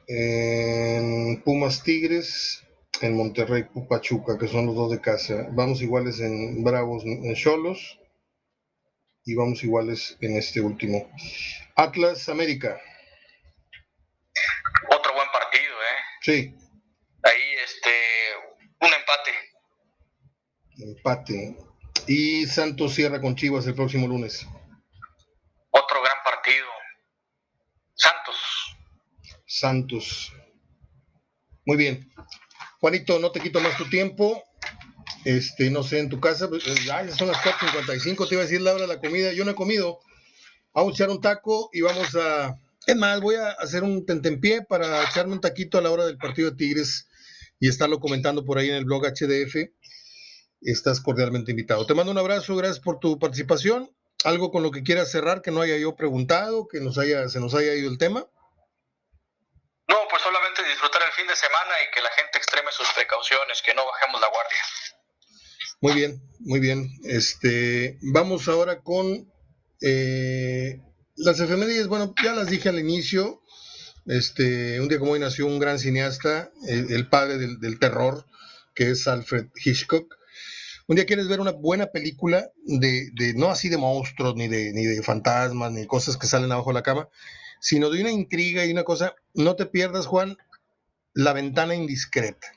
[0.05, 2.63] en Pumas Tigres,
[3.07, 5.47] en Monterrey Pachuca, que son los dos de casa.
[5.51, 7.99] Vamos iguales en Bravos, en Cholos
[9.25, 11.09] y vamos iguales en este último.
[11.75, 12.79] Atlas América.
[14.89, 15.97] Otro buen partido, ¿eh?
[16.21, 16.55] Sí.
[17.23, 17.91] Ahí, este,
[18.81, 19.31] un empate.
[20.79, 21.57] Empate.
[22.07, 24.45] Y Santos cierra con Chivas el próximo lunes.
[25.69, 26.67] Otro gran partido.
[27.93, 28.77] Santos.
[29.45, 30.33] Santos.
[31.65, 32.11] Muy bien.
[32.81, 34.43] Juanito, no te quito más tu tiempo
[35.25, 36.75] este, no sé, en tu casa, pues, eh,
[37.17, 39.55] son las 4.55, te iba a decir la hora de la comida, yo no he
[39.55, 39.99] comido,
[40.73, 42.57] vamos a echar un taco y vamos a,
[42.87, 46.17] es más, voy a hacer un tentempié para echarme un taquito a la hora del
[46.17, 47.07] partido de Tigres
[47.59, 49.69] y estarlo comentando por ahí en el blog HDF.
[50.61, 51.85] estás cordialmente invitado.
[51.85, 53.95] Te mando un abrazo, gracias por tu participación.
[54.23, 57.39] ¿Algo con lo que quieras cerrar que no haya yo preguntado, que nos haya, se
[57.39, 58.27] nos haya ido el tema?
[59.87, 63.61] No, pues solamente disfrutar el fin de semana y que la gente extreme sus precauciones,
[63.63, 64.63] que no bajemos la guardia.
[65.81, 66.89] Muy bien, muy bien.
[67.03, 69.31] Este, vamos ahora con
[69.81, 70.79] eh,
[71.15, 71.87] las efemérides.
[71.87, 73.41] Bueno, ya las dije al inicio.
[74.07, 78.25] Este, un día como hoy nació un gran cineasta, el, padre del, del, terror,
[78.73, 80.15] que es Alfred Hitchcock.
[80.87, 84.73] Un día quieres ver una buena película de, de, no así de monstruos, ni de,
[84.73, 87.09] ni de fantasmas, ni cosas que salen abajo de la cama,
[87.59, 90.37] sino de una intriga y una cosa, no te pierdas, Juan,
[91.13, 92.47] La ventana indiscreta.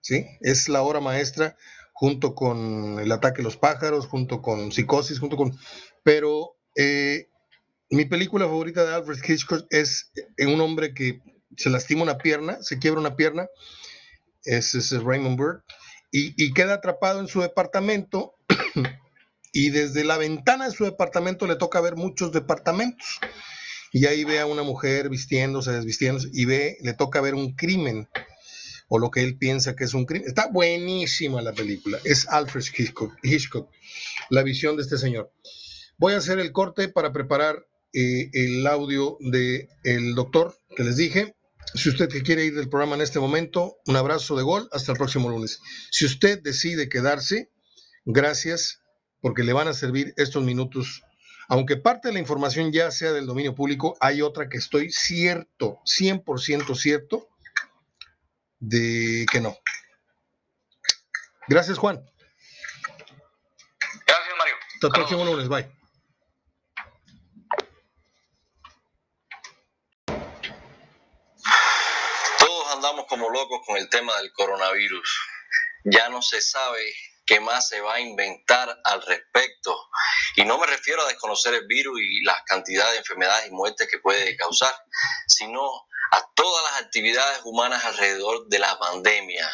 [0.00, 0.26] ¿sí?
[0.40, 1.56] Es la obra maestra
[1.92, 5.58] junto con El ataque de los pájaros, junto con Psicosis, junto con...
[6.02, 7.28] Pero eh,
[7.90, 11.20] mi película favorita de Alfred Hitchcock es un hombre que
[11.56, 13.48] se lastima una pierna, se quiebra una pierna,
[14.44, 15.62] es, es Raymond Bird,
[16.10, 18.36] y, queda atrapado en su departamento
[19.52, 23.20] y desde la ventana de su departamento le toca ver muchos departamentos.
[23.96, 28.10] Y ahí ve a una mujer vistiéndose, desvistiéndose, y ve, le toca ver un crimen,
[28.88, 30.28] o lo que él piensa que es un crimen.
[30.28, 31.98] Está buenísima la película.
[32.04, 32.62] Es Alfred
[33.22, 33.70] Hitchcock,
[34.28, 35.32] la visión de este señor.
[35.96, 40.98] Voy a hacer el corte para preparar eh, el audio del el doctor que les
[40.98, 41.34] dije.
[41.72, 44.68] Si usted quiere ir del programa en este momento, un abrazo de gol.
[44.72, 45.58] Hasta el próximo lunes.
[45.90, 47.48] Si usted decide quedarse,
[48.04, 48.82] gracias,
[49.22, 51.02] porque le van a servir estos minutos.
[51.48, 55.80] Aunque parte de la información ya sea del dominio público, hay otra que estoy cierto,
[55.84, 57.28] 100% cierto,
[58.58, 59.56] de que no.
[61.48, 62.04] Gracias, Juan.
[64.06, 64.54] Gracias, Mario.
[64.74, 65.48] Hasta el próximo lunes.
[65.48, 65.76] Bye.
[72.76, 75.18] andamos como locos con el tema del coronavirus.
[75.84, 76.92] Ya no se sabe
[77.26, 79.76] qué más se va a inventar al respecto.
[80.36, 83.88] Y no me refiero a desconocer el virus y las cantidades de enfermedades y muertes
[83.90, 84.74] que puede causar,
[85.26, 85.60] sino
[86.12, 89.50] a todas las actividades humanas alrededor de la pandemia.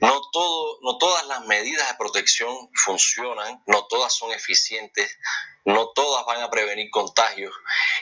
[0.00, 5.18] No, todo, no todas las medidas de protección funcionan, no todas son eficientes,
[5.64, 7.54] no todas van a prevenir contagios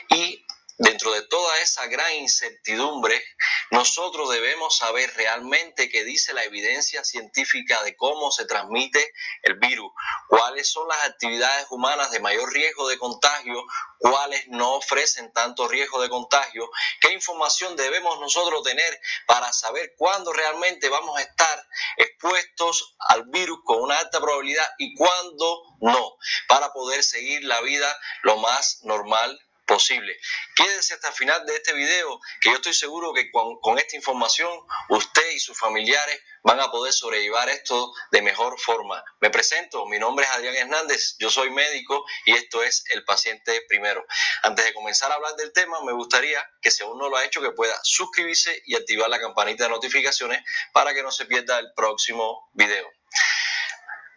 [0.09, 0.45] y
[0.79, 3.21] dentro de toda esa gran incertidumbre,
[3.69, 9.13] nosotros debemos saber realmente qué dice la evidencia científica de cómo se transmite
[9.43, 9.91] el virus,
[10.29, 13.61] cuáles son las actividades humanas de mayor riesgo de contagio,
[13.97, 16.69] cuáles no ofrecen tanto riesgo de contagio,
[17.01, 21.67] qué información debemos nosotros tener para saber cuándo realmente vamos a estar
[21.97, 26.13] expuestos al virus con una alta probabilidad y cuándo no,
[26.47, 29.37] para poder seguir la vida lo más normal
[29.69, 30.17] posible.
[30.55, 34.49] Quédese hasta el final de este video, que yo estoy seguro que con, esta información
[34.89, 39.03] usted y sus familiares van a poder sobrellevar esto de mejor forma.
[39.21, 43.63] Me presento, mi nombre es Adrián Hernández, yo soy médico y esto es El Paciente
[43.67, 44.03] Primero.
[44.41, 47.23] Antes de comenzar a hablar del tema, me gustaría que si aún no lo ha
[47.23, 50.41] hecho, que pueda suscribirse y activar la campanita de notificaciones
[50.73, 52.89] para que no se pierda el próximo video.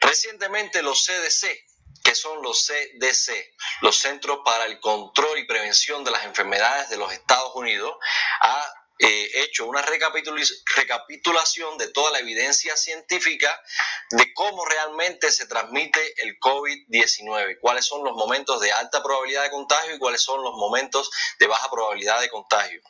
[0.00, 1.71] Recientemente los CDC
[2.02, 6.96] que son los CDC, los Centros para el Control y Prevención de las Enfermedades de
[6.96, 7.96] los Estados Unidos,
[8.40, 13.60] ha eh, hecho una recapitulación de toda la evidencia científica
[14.10, 19.50] de cómo realmente se transmite el COVID-19, cuáles son los momentos de alta probabilidad de
[19.50, 22.80] contagio y cuáles son los momentos de baja probabilidad de contagio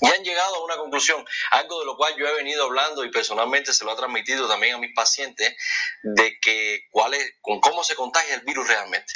[0.00, 3.10] y han llegado a una conclusión, algo de lo cual yo he venido hablando y
[3.10, 5.54] personalmente se lo ha transmitido también a mis pacientes,
[6.02, 9.12] de que cuál es, con cómo se contagia el virus realmente.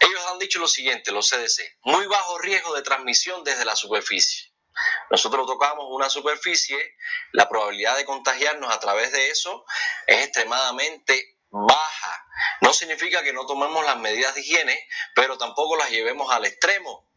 [0.00, 4.52] Ellos han dicho lo siguiente, los CDC, muy bajo riesgo de transmisión desde la superficie.
[5.10, 6.96] Nosotros tocamos una superficie,
[7.32, 9.64] la probabilidad de contagiarnos a través de eso
[10.06, 12.26] es extremadamente baja.
[12.60, 17.07] No significa que no tomemos las medidas de higiene, pero tampoco las llevemos al extremo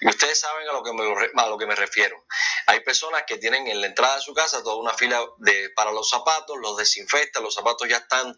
[0.00, 1.04] y ustedes saben a lo que me,
[1.34, 2.26] a lo que me refiero.
[2.66, 5.92] Hay personas que tienen en la entrada de su casa toda una fila de, para
[5.92, 8.36] los zapatos, los desinfectan, los zapatos ya están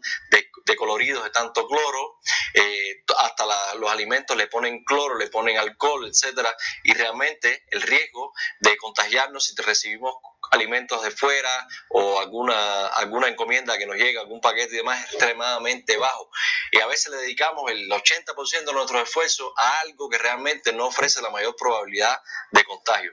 [0.65, 2.19] decoloridos de, tanto cloro,
[2.53, 8.33] eh, hasta los alimentos le ponen cloro, le ponen alcohol, etcétera, y realmente el riesgo
[8.59, 10.15] de contagiarnos si recibimos
[10.51, 15.13] alimentos de fuera o alguna, alguna encomienda que nos llega, algún paquete y demás, es
[15.13, 16.29] extremadamente bajo.
[16.71, 20.87] Y a veces le dedicamos el 80% de nuestro esfuerzo a algo que realmente no
[20.87, 22.19] ofrece la mayor probabilidad
[22.51, 23.11] de contagio.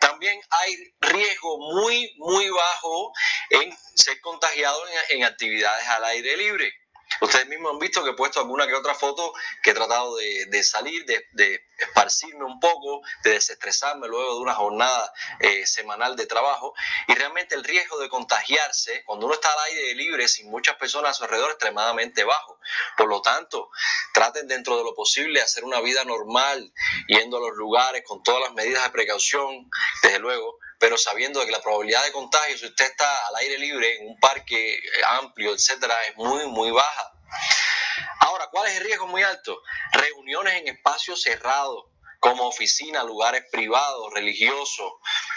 [0.00, 3.12] También hay riesgo muy, muy bajo
[3.50, 6.72] en ser contagiado en, en actividades al aire libre.
[7.20, 9.32] Ustedes mismos han visto que he puesto alguna que otra foto
[9.62, 15.12] que he tratado de, salir, de, esparcirme un poco, de desestresarme luego de una jornada
[15.40, 16.74] eh, semanal de trabajo.
[17.08, 21.12] Y realmente el riesgo de contagiarse cuando uno está al aire libre sin muchas personas
[21.12, 22.58] a su alrededor es extremadamente bajo.
[22.96, 23.70] Por lo tanto,
[24.12, 26.72] traten dentro de lo posible hacer una vida normal,
[27.08, 29.70] yendo a los lugares con todas las medidas de precaución,
[30.02, 33.96] desde luego, pero sabiendo que la probabilidad de contagio, si usted está al aire libre
[33.96, 37.12] en un parque amplio, etcétera, es muy, muy baja.
[38.20, 39.62] Ahora, ¿cuál es el riesgo muy alto?
[39.92, 41.86] Reuniones en espacios cerrados,
[42.20, 44.92] como oficina, lugares privados, religiosos,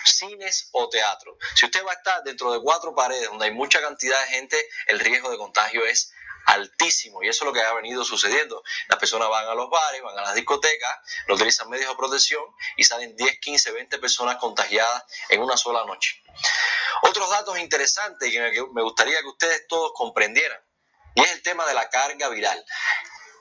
[0.05, 1.37] cines o teatro.
[1.55, 4.69] Si usted va a estar dentro de cuatro paredes donde hay mucha cantidad de gente,
[4.87, 6.11] el riesgo de contagio es
[6.45, 8.63] altísimo y eso es lo que ha venido sucediendo.
[8.87, 12.43] Las personas van a los bares, van a las discotecas, no utilizan medios de protección
[12.77, 16.21] y salen 10, 15, 20 personas contagiadas en una sola noche.
[17.03, 20.59] Otros datos interesantes que me gustaría que ustedes todos comprendieran
[21.15, 22.63] y es el tema de la carga viral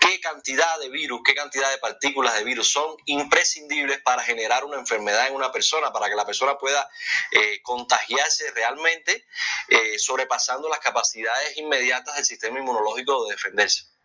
[0.08, 4.78] qué cantidad de virus, qué cantidad de partículas de virus son imprescindibles para generar una
[4.78, 6.88] enfermedad en una persona, para que la persona pueda
[7.32, 9.26] eh, contagiarse realmente,
[9.68, 13.97] eh, sobrepasando las capacidades inmediatas del sistema inmunológico de defenderse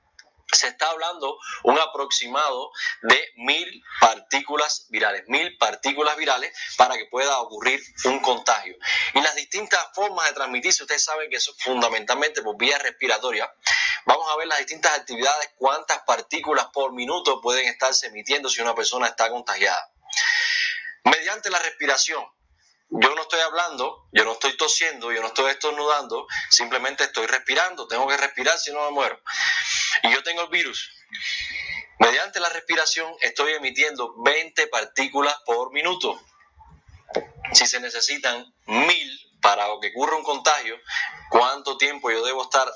[0.56, 7.39] se está hablando un aproximado de mil partículas virales, mil partículas virales para que pueda
[7.39, 8.76] ocurrir un contagio.
[9.14, 13.51] Y las distintas formas de transmitirse, ustedes saben que eso fundamentalmente por vía respiratoria.
[14.06, 18.76] Vamos a ver las distintas actividades, cuántas partículas por minuto pueden estarse emitiendo si una
[18.76, 19.91] persona está contagiada.
[21.06, 22.26] Mediante la respiración,
[22.95, 27.88] yo no estoy hablando, yo no estoy tosiendo, yo no estoy estornudando, simplemente estoy respirando,
[27.88, 29.20] tengo que respirar si no me muero.
[30.02, 30.91] Y yo tengo el virus.
[32.00, 36.20] Mediante la respiración estoy emitiendo 20 partículas por minuto.
[37.54, 40.80] Si se necesitan mil para que ocurra un contagio,
[41.30, 42.68] ¿cuánto tiempo yo debo estar,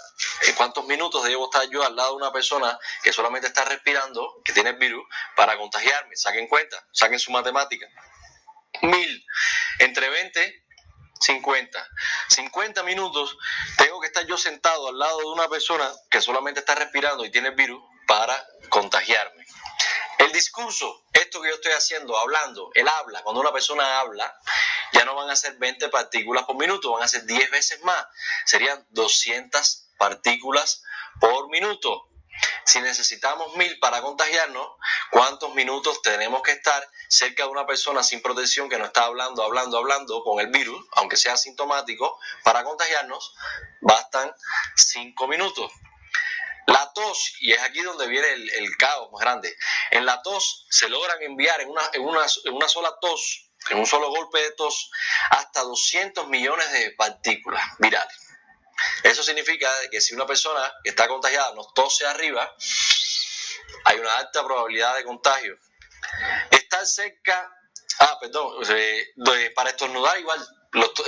[0.48, 4.42] eh, cuántos minutos debo estar yo al lado de una persona que solamente está respirando,
[4.44, 5.04] que tiene el virus,
[5.36, 6.16] para contagiarme?
[6.16, 7.88] Saquen cuenta, saquen su matemática
[8.82, 9.26] mil,
[9.80, 10.66] entre 20,
[11.20, 11.90] 50.
[12.30, 13.38] 50 minutos
[13.78, 17.32] tengo que estar yo sentado al lado de una persona que solamente está respirando y
[17.32, 19.46] tiene el virus para contagiarme.
[20.18, 24.36] El discurso, esto que yo estoy haciendo, hablando, el habla, cuando una persona habla,
[24.94, 28.08] ya no van a ser 20 partículas por minuto, van a ser 10 veces más.
[28.46, 30.84] Serían 200 partículas
[31.20, 32.10] por minuto.
[32.68, 34.68] Si necesitamos mil para contagiarnos,
[35.10, 39.42] ¿cuántos minutos tenemos que estar cerca de una persona sin protección que no está hablando,
[39.42, 43.34] hablando, hablando con el virus, aunque sea asintomático, para contagiarnos?
[43.80, 44.34] Bastan
[44.76, 45.72] cinco minutos.
[46.66, 49.56] La tos, y es aquí donde viene el, caos más grande,
[49.92, 54.10] en la tos se logran enviar en una, en una sola tos, en un solo
[54.10, 54.92] golpe de tos,
[55.30, 58.27] hasta 200 millones de partículas virales.
[59.04, 62.56] Eso significa que si una persona que está contagiada nos tose arriba,
[63.86, 65.58] hay una alta probabilidad de contagio.
[66.52, 67.52] Estar cerca,
[68.00, 70.40] ah, perdón, eh, para estornudar igual,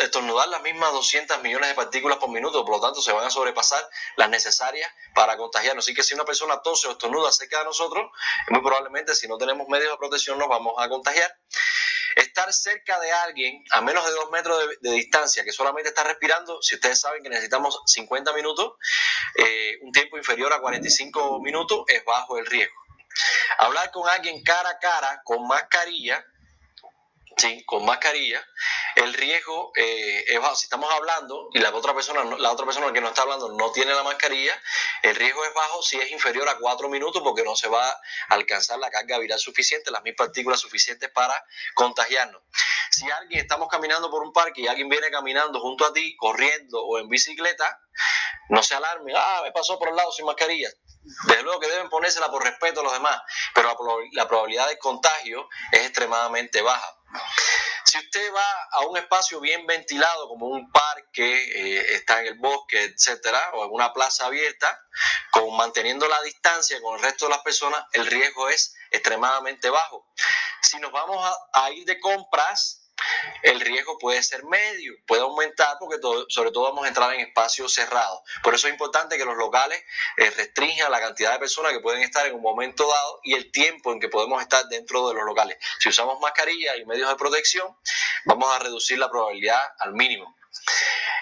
[0.02, 3.30] estornudar las mismas 200 millones de partículas por minuto, por lo tanto se van a
[3.30, 5.86] sobrepasar las necesarias para contagiarnos.
[5.86, 8.10] Así que si una persona tose o estornuda cerca de nosotros,
[8.50, 11.32] muy probablemente si no tenemos medios de protección nos vamos a contagiar.
[12.16, 16.62] Estar cerca de alguien a menos de dos metros de, distancia que solamente está respirando,
[16.62, 18.74] si ustedes saben que necesitamos 50 minutos,
[19.36, 22.76] eh, un tiempo inferior a 45 minutos es bajo el riesgo.
[23.58, 26.24] Hablar con alguien cara a cara con mascarilla
[27.66, 28.46] con mascarilla,
[28.96, 30.56] el riesgo eh, es bajo.
[30.56, 33.72] Si estamos hablando y la otra persona, la otra persona que no está hablando no
[33.72, 34.60] tiene la mascarilla,
[35.04, 38.02] el riesgo es bajo si es inferior a cuatro minutos porque no se va a
[38.30, 42.42] alcanzar la carga viral suficiente, las mil partículas suficientes para contagiarnos.
[42.92, 46.84] Si alguien estamos caminando por un parque y alguien viene caminando junto a ti, corriendo
[46.84, 47.80] o en bicicleta,
[48.50, 50.70] no se alarme, ah, me pasó por el lado sin mascarilla.
[51.02, 53.22] Desde luego que deben ponérsela por respeto a los demás,
[53.54, 53.76] pero
[54.14, 56.96] la, probabilidad de contagio es extremadamente baja.
[57.86, 62.34] Si usted va a un espacio bien ventilado, como un parque, eh, está en el
[62.36, 64.86] bosque, etcétera, o en una plaza abierta,
[65.32, 70.08] con manteniendo la distancia con el resto de las personas, el riesgo es extremadamente bajo.
[70.62, 72.79] Si nos vamos a ir de compras,
[73.44, 75.98] el riesgo puede ser medio, puede aumentar porque
[76.30, 78.20] sobre todo vamos a entrar en espacios cerrados.
[78.44, 79.82] Por eso es importante que los locales
[80.18, 83.52] eh, restrinjan la cantidad de personas que pueden estar en un momento dado y el
[83.52, 85.58] tiempo en que podemos estar dentro de los locales.
[85.80, 87.76] Si usamos mascarilla y medios de protección,
[88.26, 90.36] vamos a reducir la probabilidad al mínimo.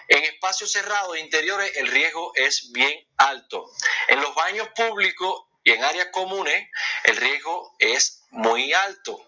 [0.08, 3.66] En espacios cerrados e interiores el riesgo es bien alto.
[4.08, 6.70] En los baños públicos y en áreas comunes
[7.04, 9.20] el riesgo es muy alto.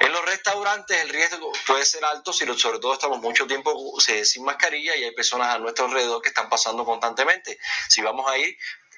[0.00, 4.44] En los restaurantes el riesgo puede ser alto si sobre todo estamos mucho tiempo sin
[4.44, 7.58] mascarilla y hay personas a nuestro alrededor que están pasando constantemente.
[7.88, 8.56] Si vamos a ir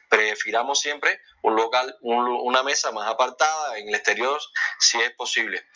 [0.08, 4.40] prefiramos siempre un local, una mesa más apartada en el exterior
[4.78, 5.66] si es posible.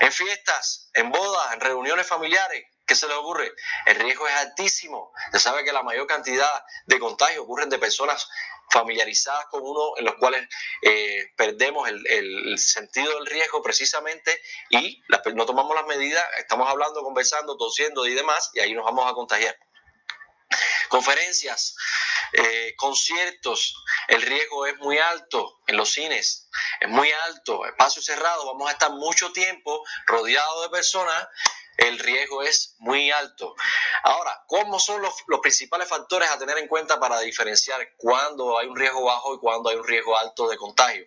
[0.00, 3.52] En fiestas, en bodas, en reuniones familiares, ¿Qué se le ocurre?
[3.86, 5.12] El riesgo es altísimo.
[5.32, 8.28] Se sabe que la mayor cantidad de contagios ocurren de personas
[8.70, 10.46] familiarizadas con uno, en los cuales
[10.82, 15.02] eh, perdemos el, sentido del riesgo precisamente y
[15.34, 19.14] no tomamos las medidas, estamos hablando, conversando, tosiendo y demás, y ahí nos vamos a
[19.14, 19.56] contagiar.
[20.88, 21.76] Conferencias,
[22.32, 23.74] eh, conciertos,
[24.08, 26.48] el riesgo es muy alto en los cines,
[26.80, 31.28] es muy alto, espacio cerrado, vamos a estar mucho tiempo rodeados de personas
[31.76, 33.54] el riesgo es muy alto.
[34.02, 38.76] Ahora, ¿cómo son los, principales factores a tener en cuenta para diferenciar cuándo hay un
[38.76, 41.04] riesgo bajo y cuándo hay un riesgo alto de contagio?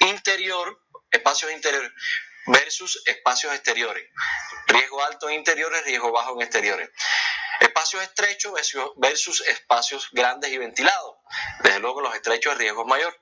[0.00, 1.90] Interior, espacios interiores
[2.46, 4.08] versus espacios exteriores.
[4.66, 6.90] Riesgo alto en interiores, riesgo bajo en exteriores.
[7.60, 8.52] Espacios estrechos
[8.96, 11.16] versus espacios grandes y ventilados.
[11.62, 13.16] Desde luego los estrechos el riesgo es mayor.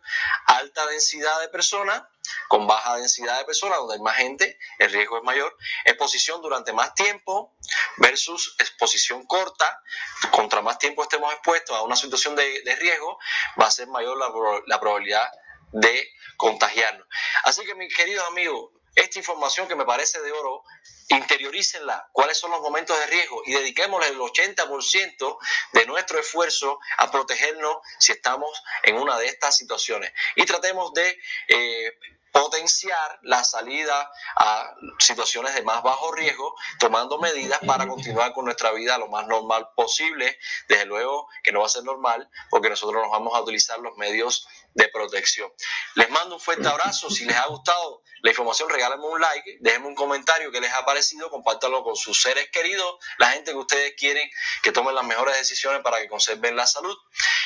[0.47, 2.03] Alta densidad de personas
[2.49, 5.57] con baja densidad de personas, donde hay más gente, el riesgo es mayor.
[5.85, 7.57] Exposición durante más tiempo
[7.99, 9.83] versus exposición corta.
[10.31, 13.19] Contra más tiempo estemos expuestos a una situación de, riesgo,
[13.61, 14.31] va a ser mayor la,
[14.67, 15.29] la probabilidad
[15.73, 17.07] de contagiarnos.
[17.45, 20.65] Así que mis queridos amigos, esta información que me parece de oro,
[21.09, 25.39] interiorícenla, cuáles son los momentos de riesgo y dediquémosle el 80%
[25.73, 30.13] de nuestro esfuerzo a protegernos si estamos en una de estas situaciones.
[30.35, 31.17] Y tratemos de
[31.49, 31.93] eh,
[32.39, 38.71] potenciar la salida a situaciones de más bajo riesgo, tomando medidas para continuar con nuestra
[38.73, 40.39] vida lo más normal posible.
[40.69, 43.97] Desde luego que no va a ser normal porque nosotros nos vamos a utilizar los
[43.97, 45.53] medios de protección.
[45.97, 47.11] Les mando un fuerte abrazo.
[47.11, 50.85] Si les ha gustado la información, regálenme un like, déjenme un comentario que les ha
[50.85, 54.29] parecido, compártanlo con sus seres queridos, la gente que ustedes quieren
[54.63, 56.97] que tomen las mejores decisiones para que conserven la salud.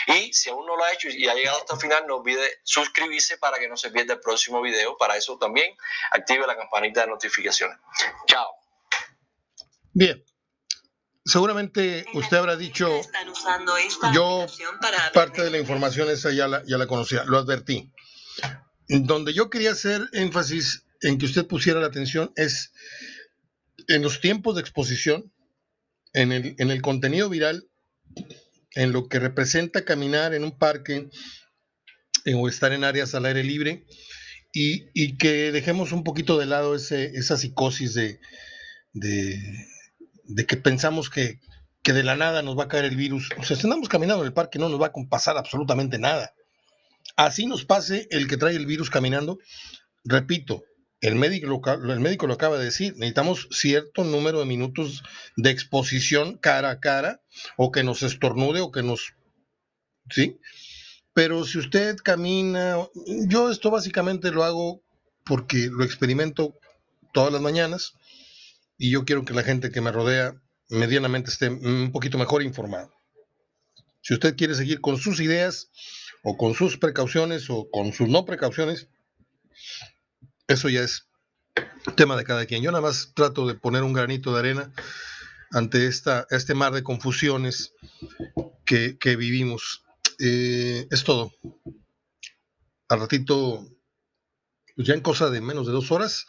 [0.07, 2.61] Y si aún no lo ha hecho y ha llegado hasta el final, no olvide
[2.65, 4.82] suscribirse para que no se pierda el próximo video.
[4.99, 5.75] Para eso también
[6.13, 7.79] active la campanita de notificaciones.
[8.27, 8.47] Chao.
[9.93, 10.25] Bien.
[11.25, 13.01] Seguramente usted habrá dicho,
[14.13, 14.47] yo
[15.15, 17.93] parte de la información esa ya la, ya la conocía, lo advertí.
[18.89, 22.73] Donde yo quería hacer énfasis en que usted pusiera la atención es
[23.87, 25.33] en los tiempos de exposición,
[26.13, 27.69] en el, en el contenido viral
[28.75, 31.09] en lo que representa caminar en un parque
[32.25, 33.87] eh, o estar en áreas al aire libre
[34.53, 38.21] y, que dejemos un poquito de lado ese, esa psicosis de,
[38.93, 41.41] de, que pensamos que,
[41.83, 43.31] que, de la nada nos va a caer el virus.
[43.39, 46.35] O sea, si andamos caminando en el parque no nos va a pasar absolutamente nada.
[47.17, 49.39] Así nos pase el que trae el virus caminando.
[50.05, 50.65] Repito,
[51.01, 55.03] el médico, el médico lo acaba de decir, necesitamos cierto número de minutos
[55.37, 57.23] de exposición cara a cara,
[57.57, 59.15] o que nos estornude, o que nos...
[60.11, 60.39] ¿Sí?
[61.15, 62.77] Pero si usted camina,
[63.27, 64.83] yo esto básicamente lo hago
[65.25, 66.59] porque lo experimento
[67.13, 67.95] todas las mañanas
[68.79, 70.35] y yo quiero que la gente que me rodea
[70.69, 72.91] medianamente esté un poquito mejor informada.
[74.01, 75.71] Si usted quiere seguir con sus ideas
[76.23, 78.89] o con sus precauciones o con sus no precauciones,
[80.49, 81.07] eso ya es
[81.97, 82.63] tema de cada quien.
[82.63, 84.73] Yo nada más trato de poner un granito de arena
[85.53, 87.75] ante esta, este mar de confusiones
[88.65, 89.82] que, vivimos.
[90.25, 91.33] Eh, es todo.
[92.89, 93.67] Al ratito,
[94.77, 96.27] pues ya en cosa de menos de dos horas,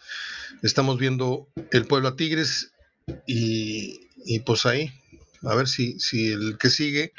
[0.64, 2.74] estamos viendo el pueblo a Tigres
[3.28, 4.92] y, y pues ahí,
[5.44, 7.14] a ver si, si el que sigue,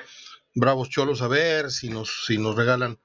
[0.54, 2.98] Bravos Cholos, a ver si nos, si nos regalan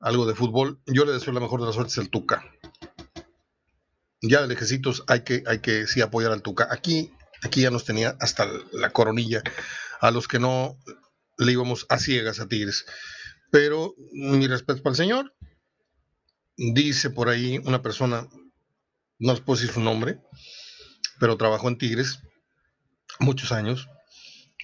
[0.00, 0.80] algo de fútbol.
[0.86, 2.44] Yo le deseo la mejor de las suertes al Tuca
[4.22, 6.68] ya de lejecitos hay que, hay que sí apoyar al Tuca.
[6.70, 7.12] Aquí,
[7.42, 9.42] aquí ya nos tenía hasta la coronilla
[10.00, 10.78] a los que no
[11.38, 12.84] le íbamos a ciegas a Tigres.
[13.50, 15.34] Pero mi respeto para el señor.
[16.56, 18.28] Dice por ahí una persona,
[19.18, 20.20] no os puedo decir su nombre,
[21.18, 22.20] pero trabajó en Tigres
[23.18, 23.88] muchos años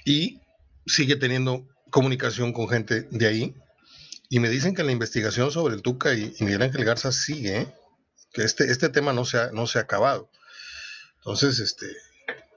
[0.05, 0.41] y
[0.87, 3.55] sigue teniendo comunicación con gente de ahí.
[4.29, 7.61] Y me dicen que la investigación sobre el Tuca y, y Miguel Ángel Garza sigue,
[7.61, 7.75] ¿eh?
[8.33, 10.31] que este, este tema no se, ha, no se ha acabado.
[11.19, 11.87] Entonces, este,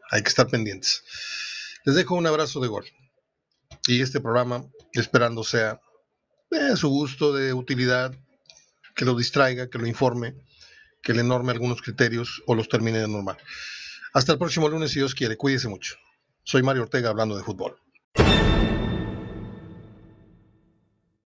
[0.09, 1.03] hay que estar pendientes.
[1.85, 2.85] Les dejo un abrazo de gol.
[3.87, 4.63] Y este programa,
[4.93, 5.79] esperando sea
[6.49, 8.13] de su gusto, de utilidad,
[8.95, 10.35] que lo distraiga, que lo informe,
[11.01, 13.37] que le norme algunos criterios o los termine de normal.
[14.13, 15.37] Hasta el próximo lunes, si Dios quiere.
[15.37, 15.95] Cuídese mucho.
[16.43, 17.77] Soy Mario Ortega hablando de fútbol.